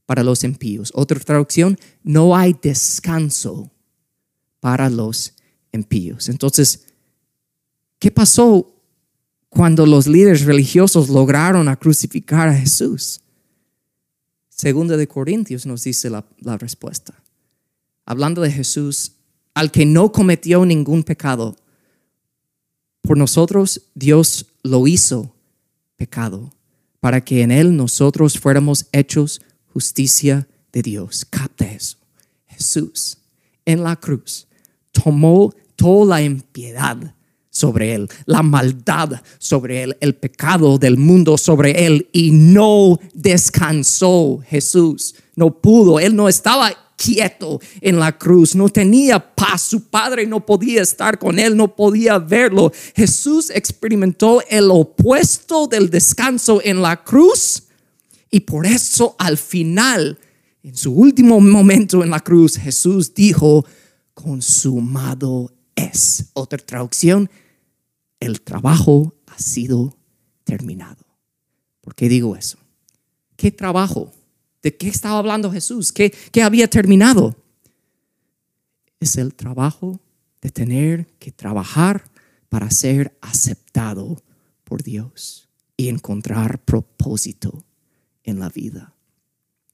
para 0.06 0.24
los 0.24 0.46
impíos. 0.46 0.94
Otra 0.96 1.20
traducción, 1.20 1.78
no 2.02 2.34
hay 2.34 2.56
descanso 2.62 3.70
para 4.62 4.90
los 4.90 5.34
impíos. 5.74 6.30
Entonces, 6.30 6.86
¿qué 8.00 8.12
pasó 8.12 8.74
cuando 9.50 9.86
los 9.86 10.08
líderes 10.08 10.46
religiosos 10.46 11.10
lograron 11.10 11.68
a 11.68 11.76
crucificar 11.76 12.48
a 12.48 12.56
Jesús? 12.56 13.20
Segunda 14.58 14.98
de 14.98 15.08
Corintios 15.08 15.68
nos 15.68 15.84
dice 15.84 16.10
la, 16.10 16.26
respuesta. 16.58 17.14
Hablando 18.06 18.42
de 18.42 18.52
Jesús, 18.52 19.12
al 19.54 19.72
que 19.72 19.86
no 19.86 20.12
cometió 20.12 20.66
ningún 20.66 21.04
pecado, 21.04 21.56
por 23.02 23.18
nosotros 23.18 23.84
Dios 23.94 24.48
lo 24.64 24.88
hizo 24.88 25.32
pecado, 25.96 26.52
para 27.00 27.24
que 27.24 27.44
en 27.44 27.52
él 27.52 27.78
nosotros 27.78 28.40
fuéramos 28.40 28.88
hechos 28.92 29.42
justicia 29.74 30.48
de 30.74 30.82
Dios. 30.82 31.24
Capta 31.24 31.72
eso. 31.72 31.98
Jesús 32.48 33.20
en 33.64 33.84
la 33.84 33.96
cruz 33.96 34.48
tomó 34.92 35.54
toda 35.76 36.18
la 36.18 36.22
impiedad 36.24 37.14
sobre 37.58 37.94
él, 37.94 38.08
la 38.26 38.44
maldad 38.44 39.22
sobre 39.40 39.84
él, 39.84 39.98
el 40.00 40.16
pecado 40.16 40.78
del 40.78 40.98
mundo 40.98 41.38
sobre 41.38 41.86
él 41.86 42.10
y 42.12 42.32
no 42.32 43.00
descansó 43.14 44.40
Jesús. 44.46 45.16
No 45.36 45.60
pudo, 45.62 46.00
él 46.00 46.16
no 46.16 46.30
estaba 46.30 46.72
quieto 46.96 47.60
en 47.80 48.00
la 48.00 48.18
cruz, 48.18 48.56
no 48.56 48.70
tenía 48.70 49.36
paz, 49.36 49.62
su 49.62 49.86
padre 49.86 50.26
no 50.26 50.46
podía 50.46 50.82
estar 50.82 51.18
con 51.18 51.40
él, 51.40 51.56
no 51.56 51.76
podía 51.76 52.18
verlo. 52.20 52.72
Jesús 52.96 53.50
experimentó 53.50 54.42
el 54.50 54.70
opuesto 54.72 55.68
del 55.68 55.90
descanso 55.90 56.60
en 56.64 56.82
la 56.82 57.04
cruz 57.04 57.64
y 58.30 58.42
por 58.42 58.66
eso 58.66 59.16
al 59.20 59.38
final, 59.38 60.18
en 60.64 60.76
su 60.76 60.92
último 60.92 61.40
momento 61.40 62.04
en 62.04 62.10
la 62.10 62.20
cruz, 62.20 62.58
Jesús 62.58 63.14
dijo, 63.14 63.66
consumado 64.14 65.52
es. 65.76 66.26
Otra 66.34 66.58
traducción, 66.58 67.30
el 68.20 68.42
trabajo 68.42 69.16
ha 69.28 69.40
sido 69.40 69.98
terminado. 70.44 71.06
¿Por 71.82 71.96
qué 71.96 72.10
digo 72.10 72.36
eso? 72.36 72.58
¿Qué 73.36 73.52
trabajo? 73.52 74.12
¿De 74.62 74.76
qué 74.76 74.90
estaba 74.90 75.20
hablando 75.20 75.52
Jesús? 75.52 75.92
¿Qué, 75.92 76.14
qué 76.32 76.44
había 76.44 76.70
terminado? 76.70 77.36
Es 79.00 79.18
el 79.18 79.34
trabajo 79.36 80.00
de 80.42 80.50
tener 80.50 81.08
que 81.20 81.32
trabajar 81.32 82.04
para 82.50 82.72
ser 82.72 83.18
aceptado 83.22 84.24
por 84.64 84.84
Dios 84.84 85.48
y 85.76 85.90
encontrar 85.90 86.60
propósito 86.60 87.64
en 88.24 88.40
la 88.40 88.50
vida. 88.50 88.94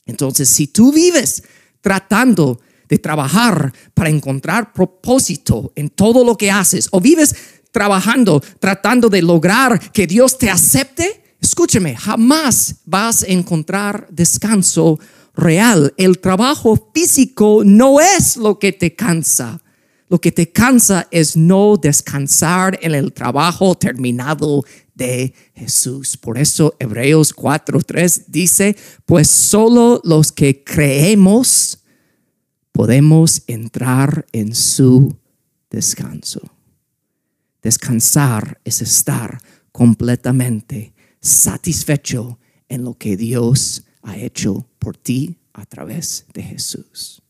Entonces, 0.06 0.50
si 0.50 0.68
tú 0.68 0.92
vives 0.92 1.44
tratando 1.82 2.60
de 2.90 3.00
trabajar 3.00 3.74
para 3.94 4.10
encontrar 4.10 4.74
propósito 4.74 5.72
en 5.76 5.90
todo 5.90 6.24
lo 6.24 6.38
que 6.38 6.52
haces 6.52 6.90
o 6.92 7.00
vives 7.00 7.36
trabajando 7.74 8.42
tratando 8.60 9.10
de 9.10 9.22
lograr 9.22 9.92
que 9.92 10.08
Dios 10.08 10.38
te 10.38 10.50
acepte, 10.50 11.36
escúcheme, 11.42 11.98
jamás 11.98 12.76
vas 12.86 13.24
a 13.24 13.28
encontrar 13.28 14.08
descanso 14.10 14.98
real. 15.36 15.94
El 15.98 16.20
trabajo 16.20 16.92
físico 16.94 17.64
no 17.66 18.00
es 18.00 18.38
lo 18.38 18.60
que 18.60 18.72
te 18.72 18.96
cansa. 18.96 19.60
Lo 20.08 20.22
que 20.22 20.32
te 20.32 20.52
cansa 20.52 21.08
es 21.10 21.36
no 21.36 21.76
descansar 21.76 22.78
en 22.84 22.94
el 22.94 23.12
trabajo 23.12 23.74
terminado 23.76 24.64
de 24.94 25.34
Jesús. 25.56 26.16
Por 26.18 26.38
eso 26.38 26.76
Hebreos 26.80 27.36
4:3 27.36 28.26
dice, 28.28 28.78
pues 29.08 29.28
solo 29.28 30.00
los 30.04 30.32
que 30.32 30.64
creemos 30.64 31.80
podemos 32.72 33.42
entrar 33.48 34.26
en 34.32 34.54
su 34.54 35.16
descanso. 35.72 36.53
Descansar 37.64 38.60
es 38.66 38.82
estar 38.82 39.40
completamente 39.72 40.94
satisfecho 41.22 42.38
en 42.68 42.84
lo 42.84 42.98
que 42.98 43.18
Dios 43.18 43.86
ha 44.04 44.18
hecho 44.18 44.68
por 44.80 44.98
ti 44.98 45.40
a 45.54 45.66
través 45.66 46.26
de 46.34 46.44
Jesús. 46.44 47.22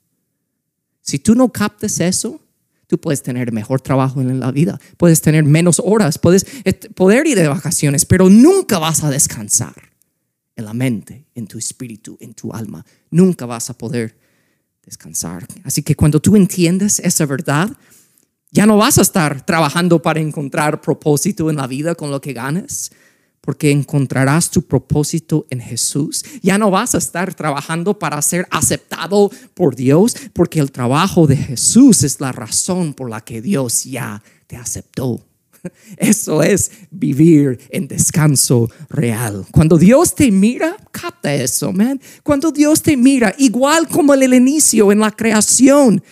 Si 1.02 1.20
tú 1.20 1.36
no 1.36 1.52
captes 1.52 2.00
eso, 2.00 2.42
tú 2.88 3.00
puedes 3.00 3.22
tener 3.22 3.52
mejor 3.52 3.82
trabajo 3.82 4.22
en 4.22 4.40
la 4.40 4.52
vida, 4.52 4.80
puedes 4.98 5.22
tener 5.22 5.44
menos 5.44 5.82
horas, 5.84 6.18
puedes 6.18 6.46
poder 6.96 7.28
ir 7.28 7.38
de 7.38 7.48
vacaciones, 7.48 8.06
pero 8.06 8.30
nunca 8.30 8.80
vas 8.80 9.04
a 9.04 9.12
descansar 9.12 9.76
en 10.56 10.66
la 10.66 10.74
mente, 10.74 11.28
en 11.36 11.48
tu 11.48 11.58
espíritu, 11.58 12.18
en 12.20 12.34
tu 12.34 12.52
alma. 12.54 12.86
Nunca 13.12 13.46
vas 13.46 13.70
a 13.70 13.78
poder 13.78 14.18
descansar. 14.84 15.46
Así 15.64 15.84
que 15.84 15.96
cuando 15.96 16.20
tú 16.20 16.36
entiendes 16.36 17.00
esa 17.00 17.26
verdad, 17.26 17.70
ya 18.54 18.68
no 18.68 18.78
vas 18.78 19.00
a 19.00 19.02
estar 19.02 19.44
trabajando 19.44 20.02
para 20.02 20.20
encontrar 20.20 20.80
propósito 20.80 21.50
en 21.50 21.56
la 21.56 21.66
vida 21.66 21.96
con 21.96 22.12
lo 22.12 22.22
que 22.22 22.34
ganes, 22.34 22.92
porque 23.42 23.72
encontrarás 23.72 24.52
tu 24.52 24.62
propósito 24.62 25.48
en 25.50 25.60
Jesús. 25.60 26.24
Ya 26.44 26.60
no 26.60 26.70
vas 26.70 26.94
a 26.94 27.00
estar 27.00 27.34
trabajando 27.34 27.98
para 27.98 28.22
ser 28.22 28.48
aceptado 28.52 29.32
por 29.56 29.76
Dios, 29.76 30.16
porque 30.34 30.60
el 30.60 30.72
trabajo 30.72 31.26
de 31.26 31.36
Jesús 31.36 32.04
es 32.04 32.22
la 32.22 32.32
razón 32.32 32.94
por 32.94 33.10
la 33.10 33.22
que 33.22 33.42
Dios 33.42 33.86
ya 33.86 34.22
te 34.46 34.56
aceptó. 34.56 35.26
Eso 35.98 36.44
es 36.44 36.72
vivir 36.92 37.60
en 37.70 37.88
descanso 37.88 38.70
real. 38.88 39.48
Cuando 39.50 39.80
Dios 39.80 40.14
te 40.14 40.32
mira, 40.32 40.78
capta 40.92 41.34
eso, 41.34 41.74
man. 41.74 42.00
Cuando 42.22 42.52
Dios 42.52 42.84
te 42.84 42.96
mira, 42.96 43.34
igual 43.40 43.88
como 43.88 44.14
en 44.14 44.24
el 44.24 44.34
inicio, 44.36 44.92
en 44.92 45.00
la 45.00 45.12
creación, 45.12 46.04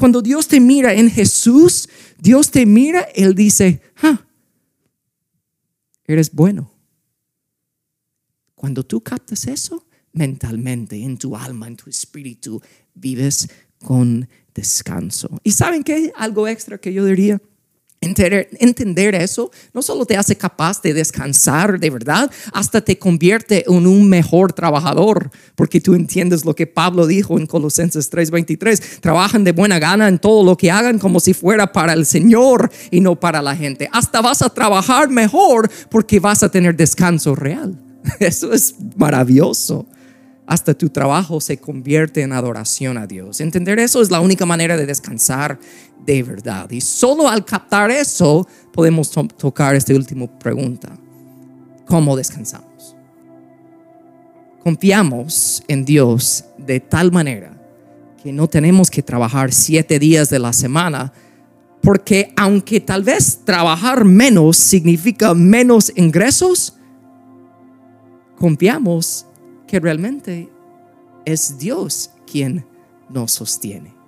cuando 0.00 0.22
Dios 0.22 0.48
te 0.48 0.60
mira 0.60 0.94
en 0.94 1.10
Jesús, 1.10 1.86
Dios 2.18 2.50
te 2.50 2.64
mira, 2.64 3.02
Él 3.14 3.34
dice, 3.34 3.82
ah, 4.02 4.26
eres 6.06 6.32
bueno. 6.32 6.72
Cuando 8.54 8.82
tú 8.82 9.02
captas 9.02 9.46
eso 9.46 9.86
mentalmente, 10.12 10.96
en 10.96 11.18
tu 11.18 11.36
alma, 11.36 11.66
en 11.66 11.76
tu 11.76 11.90
espíritu, 11.90 12.62
vives 12.94 13.46
con 13.84 14.26
descanso. 14.54 15.38
¿Y 15.44 15.52
saben 15.52 15.84
qué? 15.84 16.10
Algo 16.16 16.48
extra 16.48 16.78
que 16.78 16.94
yo 16.94 17.04
diría. 17.04 17.38
Entender, 18.02 19.14
eso 19.14 19.50
no 19.74 19.82
solo 19.82 20.06
te 20.06 20.16
hace 20.16 20.34
capaz 20.34 20.80
de 20.80 20.94
descansar 20.94 21.78
de 21.78 21.90
verdad, 21.90 22.30
hasta 22.54 22.80
te 22.80 22.98
convierte 22.98 23.62
en 23.68 23.86
un 23.86 24.08
mejor 24.08 24.54
trabajador, 24.54 25.30
porque 25.54 25.82
tú 25.82 25.94
entiendes 25.94 26.46
lo 26.46 26.54
que 26.54 26.66
Pablo 26.66 27.06
dijo 27.06 27.38
en 27.38 27.46
Colosenses 27.46 28.10
3:23, 28.10 29.00
trabajan 29.02 29.44
de 29.44 29.52
buena 29.52 29.78
gana 29.78 30.08
en 30.08 30.18
todo 30.18 30.42
lo 30.42 30.56
que 30.56 30.70
hagan 30.70 30.98
como 30.98 31.20
si 31.20 31.34
fuera 31.34 31.74
para 31.74 31.92
el 31.92 32.06
Señor 32.06 32.70
y 32.90 33.02
no 33.02 33.20
para 33.20 33.42
la 33.42 33.54
gente. 33.54 33.90
Hasta 33.92 34.22
vas 34.22 34.40
a 34.40 34.48
trabajar 34.48 35.10
mejor 35.10 35.70
porque 35.90 36.20
vas 36.20 36.42
a 36.42 36.50
tener 36.50 36.74
descanso 36.74 37.34
real. 37.34 37.78
Eso 38.18 38.54
es 38.54 38.76
maravilloso 38.96 39.86
hasta 40.50 40.74
tu 40.74 40.90
trabajo 40.90 41.40
se 41.40 41.58
convierte 41.58 42.22
en 42.22 42.32
adoración 42.32 42.98
a 42.98 43.06
Dios. 43.06 43.40
Entender 43.40 43.78
eso 43.78 44.02
es 44.02 44.10
la 44.10 44.18
única 44.18 44.46
manera 44.46 44.76
de 44.76 44.84
descansar 44.84 45.60
de 46.04 46.22
verdad. 46.22 46.70
Y 46.70 46.80
solo 46.80 47.28
al 47.28 47.44
captar 47.44 47.90
eso 47.90 48.46
podemos 48.72 49.10
tocar 49.10 49.74
esta 49.74 49.94
última 49.94 50.26
pregunta. 50.26 50.96
¿Cómo 51.86 52.16
descansamos? 52.16 52.96
Confiamos 54.62 55.62
en 55.68 55.84
Dios 55.84 56.44
de 56.58 56.80
tal 56.80 57.10
manera 57.10 57.56
que 58.22 58.32
no 58.32 58.48
tenemos 58.48 58.90
que 58.90 59.02
trabajar 59.02 59.52
siete 59.52 59.98
días 59.98 60.28
de 60.28 60.38
la 60.38 60.52
semana, 60.52 61.12
porque 61.82 62.32
aunque 62.36 62.80
tal 62.80 63.02
vez 63.02 63.40
trabajar 63.44 64.04
menos 64.04 64.58
significa 64.58 65.32
menos 65.34 65.90
ingresos, 65.96 66.74
confiamos 68.38 69.26
que 69.66 69.80
realmente 69.80 70.50
es 71.24 71.58
Dios 71.58 72.10
quien 72.30 72.66
nos 73.08 73.32
sostiene. 73.32 73.99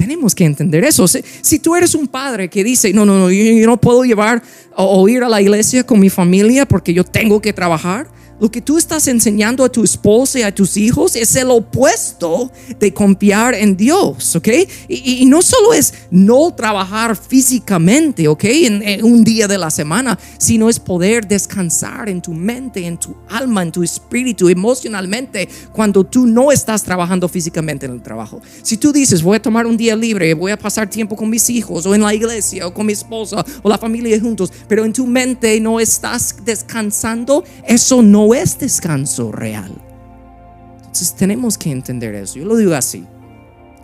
Tenemos 0.00 0.34
que 0.34 0.46
entender 0.46 0.82
eso. 0.82 1.06
Si, 1.06 1.58
tú 1.58 1.76
eres 1.76 1.94
un 1.94 2.08
padre 2.08 2.48
que 2.48 2.64
dice, 2.64 2.90
no, 2.94 3.04
no, 3.04 3.18
no, 3.18 3.30
yo, 3.30 3.66
no 3.66 3.76
puedo 3.78 4.02
llevar 4.02 4.42
o 4.74 5.06
ir 5.10 5.22
a 5.22 5.28
la 5.28 5.42
iglesia 5.42 5.84
con 5.84 6.00
mi 6.00 6.08
familia 6.08 6.64
porque 6.64 6.94
yo 6.94 7.04
tengo 7.04 7.42
que 7.42 7.52
trabajar, 7.52 8.08
lo 8.40 8.50
que 8.50 8.62
tú 8.62 8.78
estás 8.78 9.06
enseñando 9.06 9.62
a 9.64 9.68
tu 9.68 9.84
esposa 9.84 10.38
y 10.38 10.42
a 10.42 10.54
tus 10.54 10.76
hijos 10.76 11.14
es 11.14 11.36
el 11.36 11.50
opuesto 11.50 12.50
de 12.78 12.92
confiar 12.92 13.54
en 13.54 13.76
Dios, 13.76 14.34
¿ok? 14.34 14.48
Y, 14.88 15.26
no 15.26 15.42
solo 15.42 15.74
es 15.74 15.92
no 16.10 16.52
trabajar 16.54 17.14
físicamente, 17.14 18.26
¿ok? 18.26 18.44
En, 18.44 19.04
un 19.04 19.22
día 19.22 19.46
de 19.46 19.58
la 19.58 19.70
semana, 19.70 20.18
sino 20.38 20.68
es 20.68 20.80
poder 20.80 21.28
descansar 21.28 22.08
en 22.08 22.22
tu 22.22 22.32
mente, 22.32 22.86
en 22.86 22.98
tu 22.98 23.14
alma, 23.28 23.62
en 23.62 23.70
tu 23.70 23.82
espíritu, 23.82 24.48
emocionalmente, 24.48 25.48
cuando 25.72 26.04
tú 26.04 26.26
no 26.26 26.50
estás 26.50 26.82
trabajando 26.82 27.28
físicamente 27.28 27.86
en 27.86 27.92
el 27.92 28.02
trabajo. 28.02 28.40
Si 28.62 28.78
tú 28.78 28.92
dices, 28.92 29.22
voy 29.22 29.36
a 29.36 29.42
tomar 29.42 29.66
un 29.66 29.76
día 29.76 29.94
libre, 29.94 30.32
voy 30.32 30.50
a 30.50 30.58
pasar 30.58 30.88
tiempo 30.88 31.14
con 31.14 31.28
mis 31.28 31.50
hijos, 31.50 31.84
o 31.84 31.94
en 31.94 32.00
la 32.00 32.14
iglesia, 32.14 32.66
o 32.66 32.72
con 32.72 32.86
mi 32.86 32.94
esposa, 32.94 33.44
o 33.62 33.68
la 33.68 33.76
familia 33.76 34.18
juntos, 34.18 34.50
pero 34.66 34.84
en 34.84 34.92
tu 34.92 35.06
mente 35.06 35.60
no 35.60 35.78
estás 35.78 36.36
descansando, 36.44 37.44
eso 37.66 38.02
no 38.02 38.29
es 38.34 38.58
descanso 38.58 39.32
real. 39.32 39.72
Entonces 40.78 41.14
tenemos 41.14 41.56
que 41.56 41.70
entender 41.70 42.14
eso. 42.14 42.38
Yo 42.38 42.44
lo 42.44 42.56
digo 42.56 42.74
así. 42.74 43.06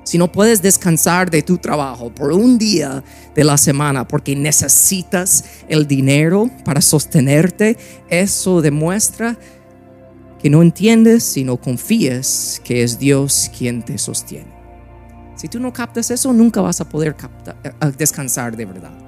Si 0.05 0.19
no 0.19 0.31
puedes 0.31 0.63
descansar 0.63 1.31
de 1.31 1.43
tu 1.43 1.59
trabajo 1.59 2.15
por 2.15 2.33
un 2.33 2.59
día 2.59 3.03
de 3.35 3.43
la 3.43 3.57
semana 3.57 4.07
porque 4.07 4.37
necesitas 4.37 5.45
el 5.69 5.87
dinero 5.89 6.49
para 6.65 6.81
sostenerte, 6.81 7.77
eso 8.09 8.63
demuestra 8.63 9.37
que 10.41 10.49
no 10.49 10.63
entiendes 10.63 11.37
y 11.37 11.43
no 11.43 11.57
confías 11.57 12.61
que 12.63 12.85
es 12.85 13.01
Dios 13.01 13.51
quien 13.57 13.83
te 13.85 13.99
sostiene. 13.99 14.55
Si 15.35 15.49
tú 15.49 15.59
no 15.59 15.73
captas 15.73 16.11
eso, 16.11 16.33
nunca 16.33 16.61
vas 16.61 16.81
a 16.81 16.89
poder 16.89 17.17
eh, 17.65 17.71
descansar 17.99 18.57
de 18.57 18.65
verdad. 18.65 19.06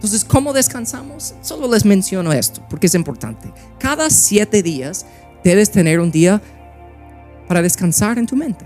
Entonces, 0.00 0.24
¿cómo 0.24 0.54
descansamos? 0.54 1.34
Solo 1.42 1.70
les 1.70 1.84
menciono 1.84 2.32
esto 2.32 2.62
porque 2.70 2.86
es 2.86 2.94
importante. 2.94 3.52
Cada 3.78 4.08
siete 4.08 4.62
días 4.62 5.04
debes 5.44 5.70
tener 5.70 6.00
un 6.00 6.10
día 6.10 6.40
para 7.46 7.60
descansar 7.60 8.16
en 8.16 8.26
tu 8.26 8.34
mente. 8.34 8.64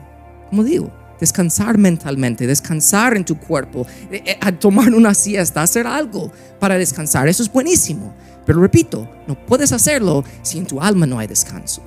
Como 0.49 0.63
digo, 0.63 0.93
descansar 1.19 1.77
mentalmente, 1.77 2.47
descansar 2.47 3.17
en 3.17 3.25
tu 3.25 3.37
cuerpo, 3.37 3.85
eh, 4.13 4.23
eh, 4.25 4.39
a 4.41 4.53
tomar 4.53 4.95
una 4.95 5.13
siesta, 5.13 5.61
hacer 5.61 5.89
algo 5.89 6.31
para 6.61 6.79
descansar. 6.79 7.27
Eso 7.27 7.43
es 7.43 7.51
buenísimo. 7.51 8.15
Pero 8.47 8.61
repito, 8.61 9.11
no 9.27 9.35
puedes 9.35 9.73
hacerlo 9.73 10.23
si 10.43 10.59
en 10.59 10.67
tu 10.67 10.81
alma 10.81 11.05
no 11.05 11.19
hay 11.19 11.27
descanso. 11.27 11.83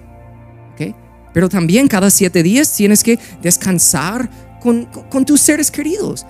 ¿Okay? 0.74 0.94
Pero 1.34 1.48
también 1.48 1.88
cada 1.88 2.10
siete 2.10 2.44
días 2.44 2.74
tienes 2.74 3.02
que 3.02 3.18
descansar 3.42 4.30
con, 4.60 4.88
con 5.10 5.24
tus 5.24 5.40
seres 5.40 5.72
queridos. 5.72 6.26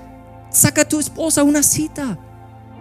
Saca 0.52 0.84
a 0.84 0.88
tu 0.88 1.00
esposa 1.00 1.42
una 1.42 1.64
cita 1.64 2.20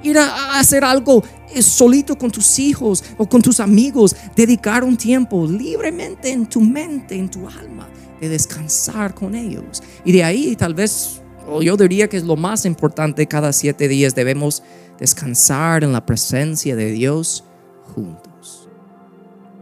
ir 0.07 0.19
a, 0.19 0.59
hacer 0.59 0.85
algo 0.85 1.23
eh, 1.55 1.63
solito 1.63 2.17
con 2.17 2.31
tus 2.31 2.59
hijos 2.59 3.03
o 3.19 3.29
con 3.29 3.43
tus 3.43 3.61
amigos, 3.61 4.15
dedicar 4.35 4.85
un 4.85 4.97
tiempo 4.97 5.47
libremente 5.47 6.31
en 6.31 6.47
tu 6.47 6.61
mente, 6.61 7.17
en 7.17 7.29
tu 7.29 7.49
alma, 7.49 7.89
de 8.21 8.29
descansar 8.29 9.15
con 9.15 9.35
ellos. 9.35 9.83
Y 10.05 10.13
de 10.13 10.25
ahí 10.25 10.57
tal 10.57 10.75
vez, 10.75 11.21
yo 11.61 11.77
diría 11.77 12.09
que 12.09 12.17
es 12.17 12.25
lo 12.25 12.37
más 12.37 12.65
importante, 12.65 13.27
cada 13.27 13.53
siete 13.53 13.89
días 13.89 14.15
debemos 14.15 14.63
descansar 14.99 15.85
en 15.85 15.93
la 15.93 16.05
presencia 16.05 16.77
de 16.77 16.91
Dios 16.91 17.45
juntos. 17.95 18.36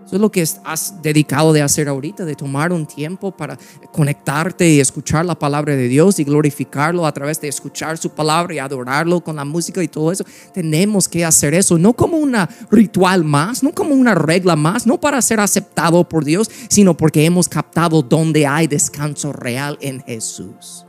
Eso 0.07 0.17
es 0.17 0.21
lo 0.21 0.31
que 0.31 0.47
has 0.64 1.03
dedicado 1.03 1.53
de 1.53 1.62
hacer 1.62 1.88
ahorita, 1.88 2.25
de 2.25 2.35
tomar 2.35 2.73
un 2.73 2.87
tiempo 2.87 3.31
para 3.31 3.59
conectarte 3.90 4.69
y 4.69 4.81
escuchar 4.81 5.25
la 5.25 5.35
palabra 5.35 5.75
de 5.75 5.88
Dios 5.88 6.19
y 6.19 6.25
glorificarlo 6.25 7.07
a 7.07 7.12
través 7.12 7.40
de 7.40 7.49
escuchar 7.49 7.97
su 7.97 8.11
palabra 8.11 8.55
y 8.55 8.59
adorarlo 8.59 9.21
con 9.23 9.37
la 9.37 9.45
música 9.45 9.83
y 9.83 9.88
todo 9.88 10.12
eso. 10.12 10.25
Tenemos 10.53 11.09
que 11.09 11.25
hacer 11.25 11.55
eso, 11.55 11.79
no 11.79 11.95
como 11.95 12.19
un 12.19 12.37
ritual 12.71 13.25
más, 13.25 13.62
no 13.62 13.73
como 13.73 13.95
una 13.95 14.14
regla 14.14 14.57
más, 14.57 14.87
no 14.87 15.01
para 15.01 15.23
ser 15.23 15.40
aceptado 15.40 16.07
por 16.09 16.25
Dios, 16.25 16.51
sino 16.69 16.97
porque 16.97 17.25
hemos 17.25 17.49
captado 17.49 18.03
donde 18.03 18.47
hay 18.47 18.67
descanso 18.67 19.33
real 19.33 19.79
en 19.81 20.03
Jesús. 20.03 20.85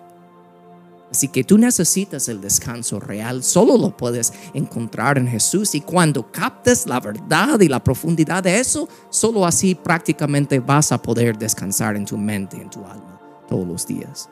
Así 1.15 1.30
que 1.30 1.45
tú 1.45 1.58
necesitas 1.58 2.28
el 2.28 2.41
descanso 2.41 2.99
real, 2.99 3.41
solo 3.41 3.78
lo 3.78 3.95
puedes 3.95 4.34
encontrar 4.54 5.17
en 5.17 5.30
Jesús 5.30 5.73
y 5.73 5.80
cuando 5.80 6.30
captes 6.30 6.88
la 6.88 6.99
verdad 6.99 7.58
y 7.62 7.69
la 7.69 7.82
profundidad 7.82 8.43
de 8.43 8.60
eso, 8.60 8.89
solo 9.10 9.45
así 9.45 9.75
prácticamente 9.75 10.60
vas 10.60 10.91
a 10.91 11.01
poder 11.01 11.38
descansar 11.38 11.95
en 11.95 12.04
tu 12.04 12.17
mente, 12.17 12.58
en 12.58 12.69
tu 12.69 12.84
alma, 12.84 13.17
todos 13.47 13.65
los 13.65 13.88
días 13.88 14.28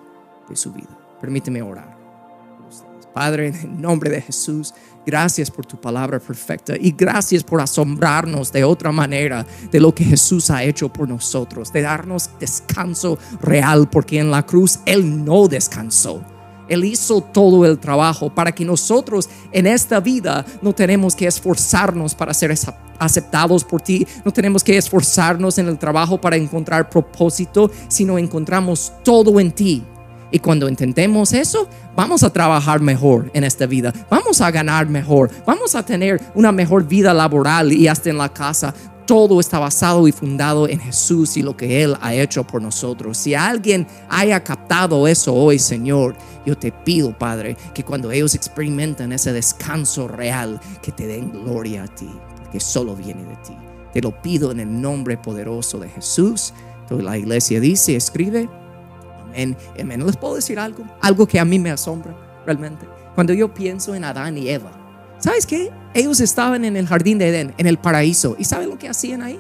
de 0.50 0.58
su 0.58 0.74
vida. 0.74 0.90
Permíteme 1.22 1.62
orar. 1.62 1.98
Padre, 3.14 3.48
en 3.48 3.56
el 3.56 3.82
nombre 3.82 4.10
de 4.10 4.22
Jesús, 4.22 4.74
gracias 5.06 5.50
por 5.50 5.66
tu 5.66 5.80
palabra 5.80 6.20
perfecta 6.20 6.74
y 6.78 6.92
gracias 6.92 7.46
por 7.46 7.62
asombrarnos 7.62 8.52
de 8.52 8.66
otra 8.66 8.92
manera 8.92 9.46
de 9.72 9.80
lo 9.80 9.96
que 9.96 10.04
Jesús 10.04 10.50
ha 10.50 10.64
hecho 10.64 10.92
por 10.92 11.08
nosotros, 11.08 11.72
de 11.72 11.82
darnos 11.82 12.30
descanso 12.42 13.18
real, 13.40 13.90
porque 13.90 14.20
en 14.20 14.32
la 14.32 14.46
cruz 14.46 14.80
Él 14.86 15.24
no 15.24 15.48
descansó 15.48 16.26
él 16.68 16.86
hizo 16.86 17.22
todo 17.22 17.66
el 17.66 17.80
trabajo 17.80 18.34
para 18.34 18.52
que 18.52 18.66
nosotros 18.66 19.30
en 19.52 19.68
esta 19.68 20.00
vida 20.00 20.46
no 20.62 20.74
tenemos 20.74 21.16
que 21.16 21.28
esforzarnos 21.28 22.16
para 22.16 22.34
ser 22.34 22.54
aceptados 23.00 23.64
por 23.64 23.82
ti, 23.82 24.08
no 24.24 24.32
tenemos 24.32 24.64
que 24.64 24.78
esforzarnos 24.78 25.58
en 25.58 25.68
el 25.68 25.78
trabajo 25.78 26.20
para 26.20 26.36
encontrar 26.36 26.90
propósito, 26.90 27.70
sino 27.88 28.18
encontramos 28.18 28.94
todo 29.04 29.40
en 29.40 29.52
ti. 29.52 29.84
Y 30.32 30.40
cuando 30.40 30.68
intentemos 30.68 31.32
eso, 31.32 31.68
vamos 31.96 32.24
a 32.24 32.32
trabajar 32.32 32.82
mejor 32.82 33.30
en 33.36 33.44
esta 33.44 33.68
vida, 33.68 33.94
vamos 34.10 34.42
a 34.42 34.50
ganar 34.50 34.90
mejor, 34.90 35.30
vamos 35.46 35.76
a 35.76 35.86
tener 35.86 36.20
una 36.34 36.52
mejor 36.52 36.88
vida 36.88 37.14
laboral 37.14 37.72
y 37.72 37.88
hasta 37.88 38.10
en 38.10 38.18
la 38.18 38.30
casa, 38.30 38.74
todo 39.06 39.40
está 39.40 39.60
basado 39.60 40.08
y 40.08 40.12
fundado 40.12 40.68
en 40.68 40.80
Jesús 40.80 41.38
y 41.38 41.42
lo 41.42 41.56
que 41.58 41.84
Él 41.84 41.96
ha 42.02 42.14
hecho 42.14 42.44
por 42.44 42.62
nosotros. 42.62 43.18
Si 43.18 43.36
alguien 43.36 43.88
haya 44.10 44.44
captado 44.44 45.08
eso 45.08 45.34
hoy, 45.34 45.60
Señor, 45.60 46.16
yo 46.46 46.58
te 46.58 46.72
pido, 46.72 47.18
Padre, 47.18 47.56
que 47.74 47.84
cuando 47.84 48.12
ellos 48.12 48.36
experimentan 48.36 49.14
ese 49.14 49.34
descanso 49.34 50.08
real, 50.08 50.60
que 50.82 50.92
te 50.92 51.08
den 51.08 51.32
gloria 51.32 51.84
a 51.84 51.88
ti, 51.88 52.10
porque 52.42 52.60
solo 52.60 52.96
viene 52.96 53.24
de 53.24 53.36
ti. 53.38 53.56
Te 53.94 54.02
lo 54.02 54.22
pido 54.22 54.52
en 54.52 54.60
el 54.60 54.82
nombre 54.82 55.18
poderoso 55.18 55.80
de 55.80 55.90
Jesús. 55.90 56.54
Toda 56.88 57.04
la 57.04 57.18
iglesia 57.18 57.60
dice, 57.60 57.96
escribe, 57.96 58.50
amén, 59.24 59.56
amén. 59.80 60.06
¿Les 60.06 60.18
puedo 60.18 60.36
decir 60.36 60.60
algo? 60.60 60.84
Algo 61.02 61.28
que 61.28 61.40
a 61.40 61.46
mí 61.46 61.60
me 61.60 61.70
asombra 61.70 62.16
realmente. 62.46 62.88
Cuando 63.16 63.34
yo 63.34 63.54
pienso 63.54 63.94
en 63.94 64.04
Adán 64.04 64.38
y 64.38 64.50
Eva, 64.50 64.72
¿Sabes 65.24 65.46
qué? 65.46 65.72
Ellos 65.94 66.20
estaban 66.20 66.66
en 66.66 66.76
el 66.76 66.86
jardín 66.86 67.18
de 67.18 67.30
Edén, 67.30 67.54
en 67.58 67.66
el 67.66 67.78
paraíso. 67.78 68.36
¿Y 68.38 68.44
saben 68.44 68.70
lo 68.70 68.78
que 68.78 68.90
hacían 68.90 69.22
ahí? 69.22 69.40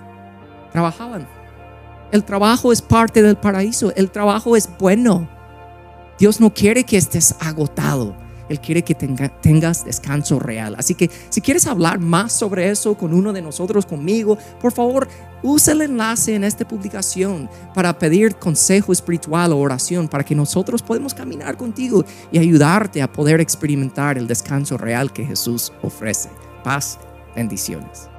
Trabajaban. 0.71 1.27
El 2.13 2.23
trabajo 2.23 2.71
es 2.71 2.81
parte 2.81 3.21
del 3.21 3.35
paraíso. 3.35 3.91
El 3.97 4.09
trabajo 4.09 4.55
es 4.55 4.69
bueno. 4.79 5.27
Dios 6.17 6.39
no 6.39 6.53
quiere 6.53 6.85
que 6.85 6.95
estés 6.95 7.35
agotado. 7.41 8.15
Él 8.53 8.61
quiere 8.61 8.83
que 8.83 8.95
tengas 8.95 9.83
descanso 9.83 10.39
real. 10.39 10.75
Así 10.77 10.95
que 10.95 11.09
si 11.29 11.41
quieres 11.41 11.67
hablar 11.67 11.99
más 11.99 12.31
sobre 12.31 12.69
eso 12.69 12.95
con 12.95 13.13
uno 13.13 13.33
de 13.33 13.41
nosotros, 13.41 13.85
conmigo, 13.85 14.37
por 14.61 14.71
favor, 14.71 15.07
usa 15.41 15.73
el 15.73 15.81
enlace 15.81 16.35
en 16.35 16.43
esta 16.43 16.67
publicación 16.67 17.49
para 17.73 17.97
pedir 17.97 18.35
consejo 18.35 18.93
espiritual 18.93 19.51
o 19.51 19.59
oración 19.59 20.07
para 20.07 20.23
que 20.23 20.35
nosotros 20.35 20.81
podamos 20.81 21.13
caminar 21.13 21.57
contigo 21.57 22.05
y 22.31 22.37
ayudarte 22.37 23.01
a 23.01 23.11
poder 23.11 23.41
experimentar 23.41 24.17
el 24.17 24.27
descanso 24.27 24.77
real 24.77 25.11
que 25.11 25.25
Jesús 25.25 25.73
ofrece. 25.81 26.29
Paz, 26.63 26.99
bendiciones. 27.35 28.12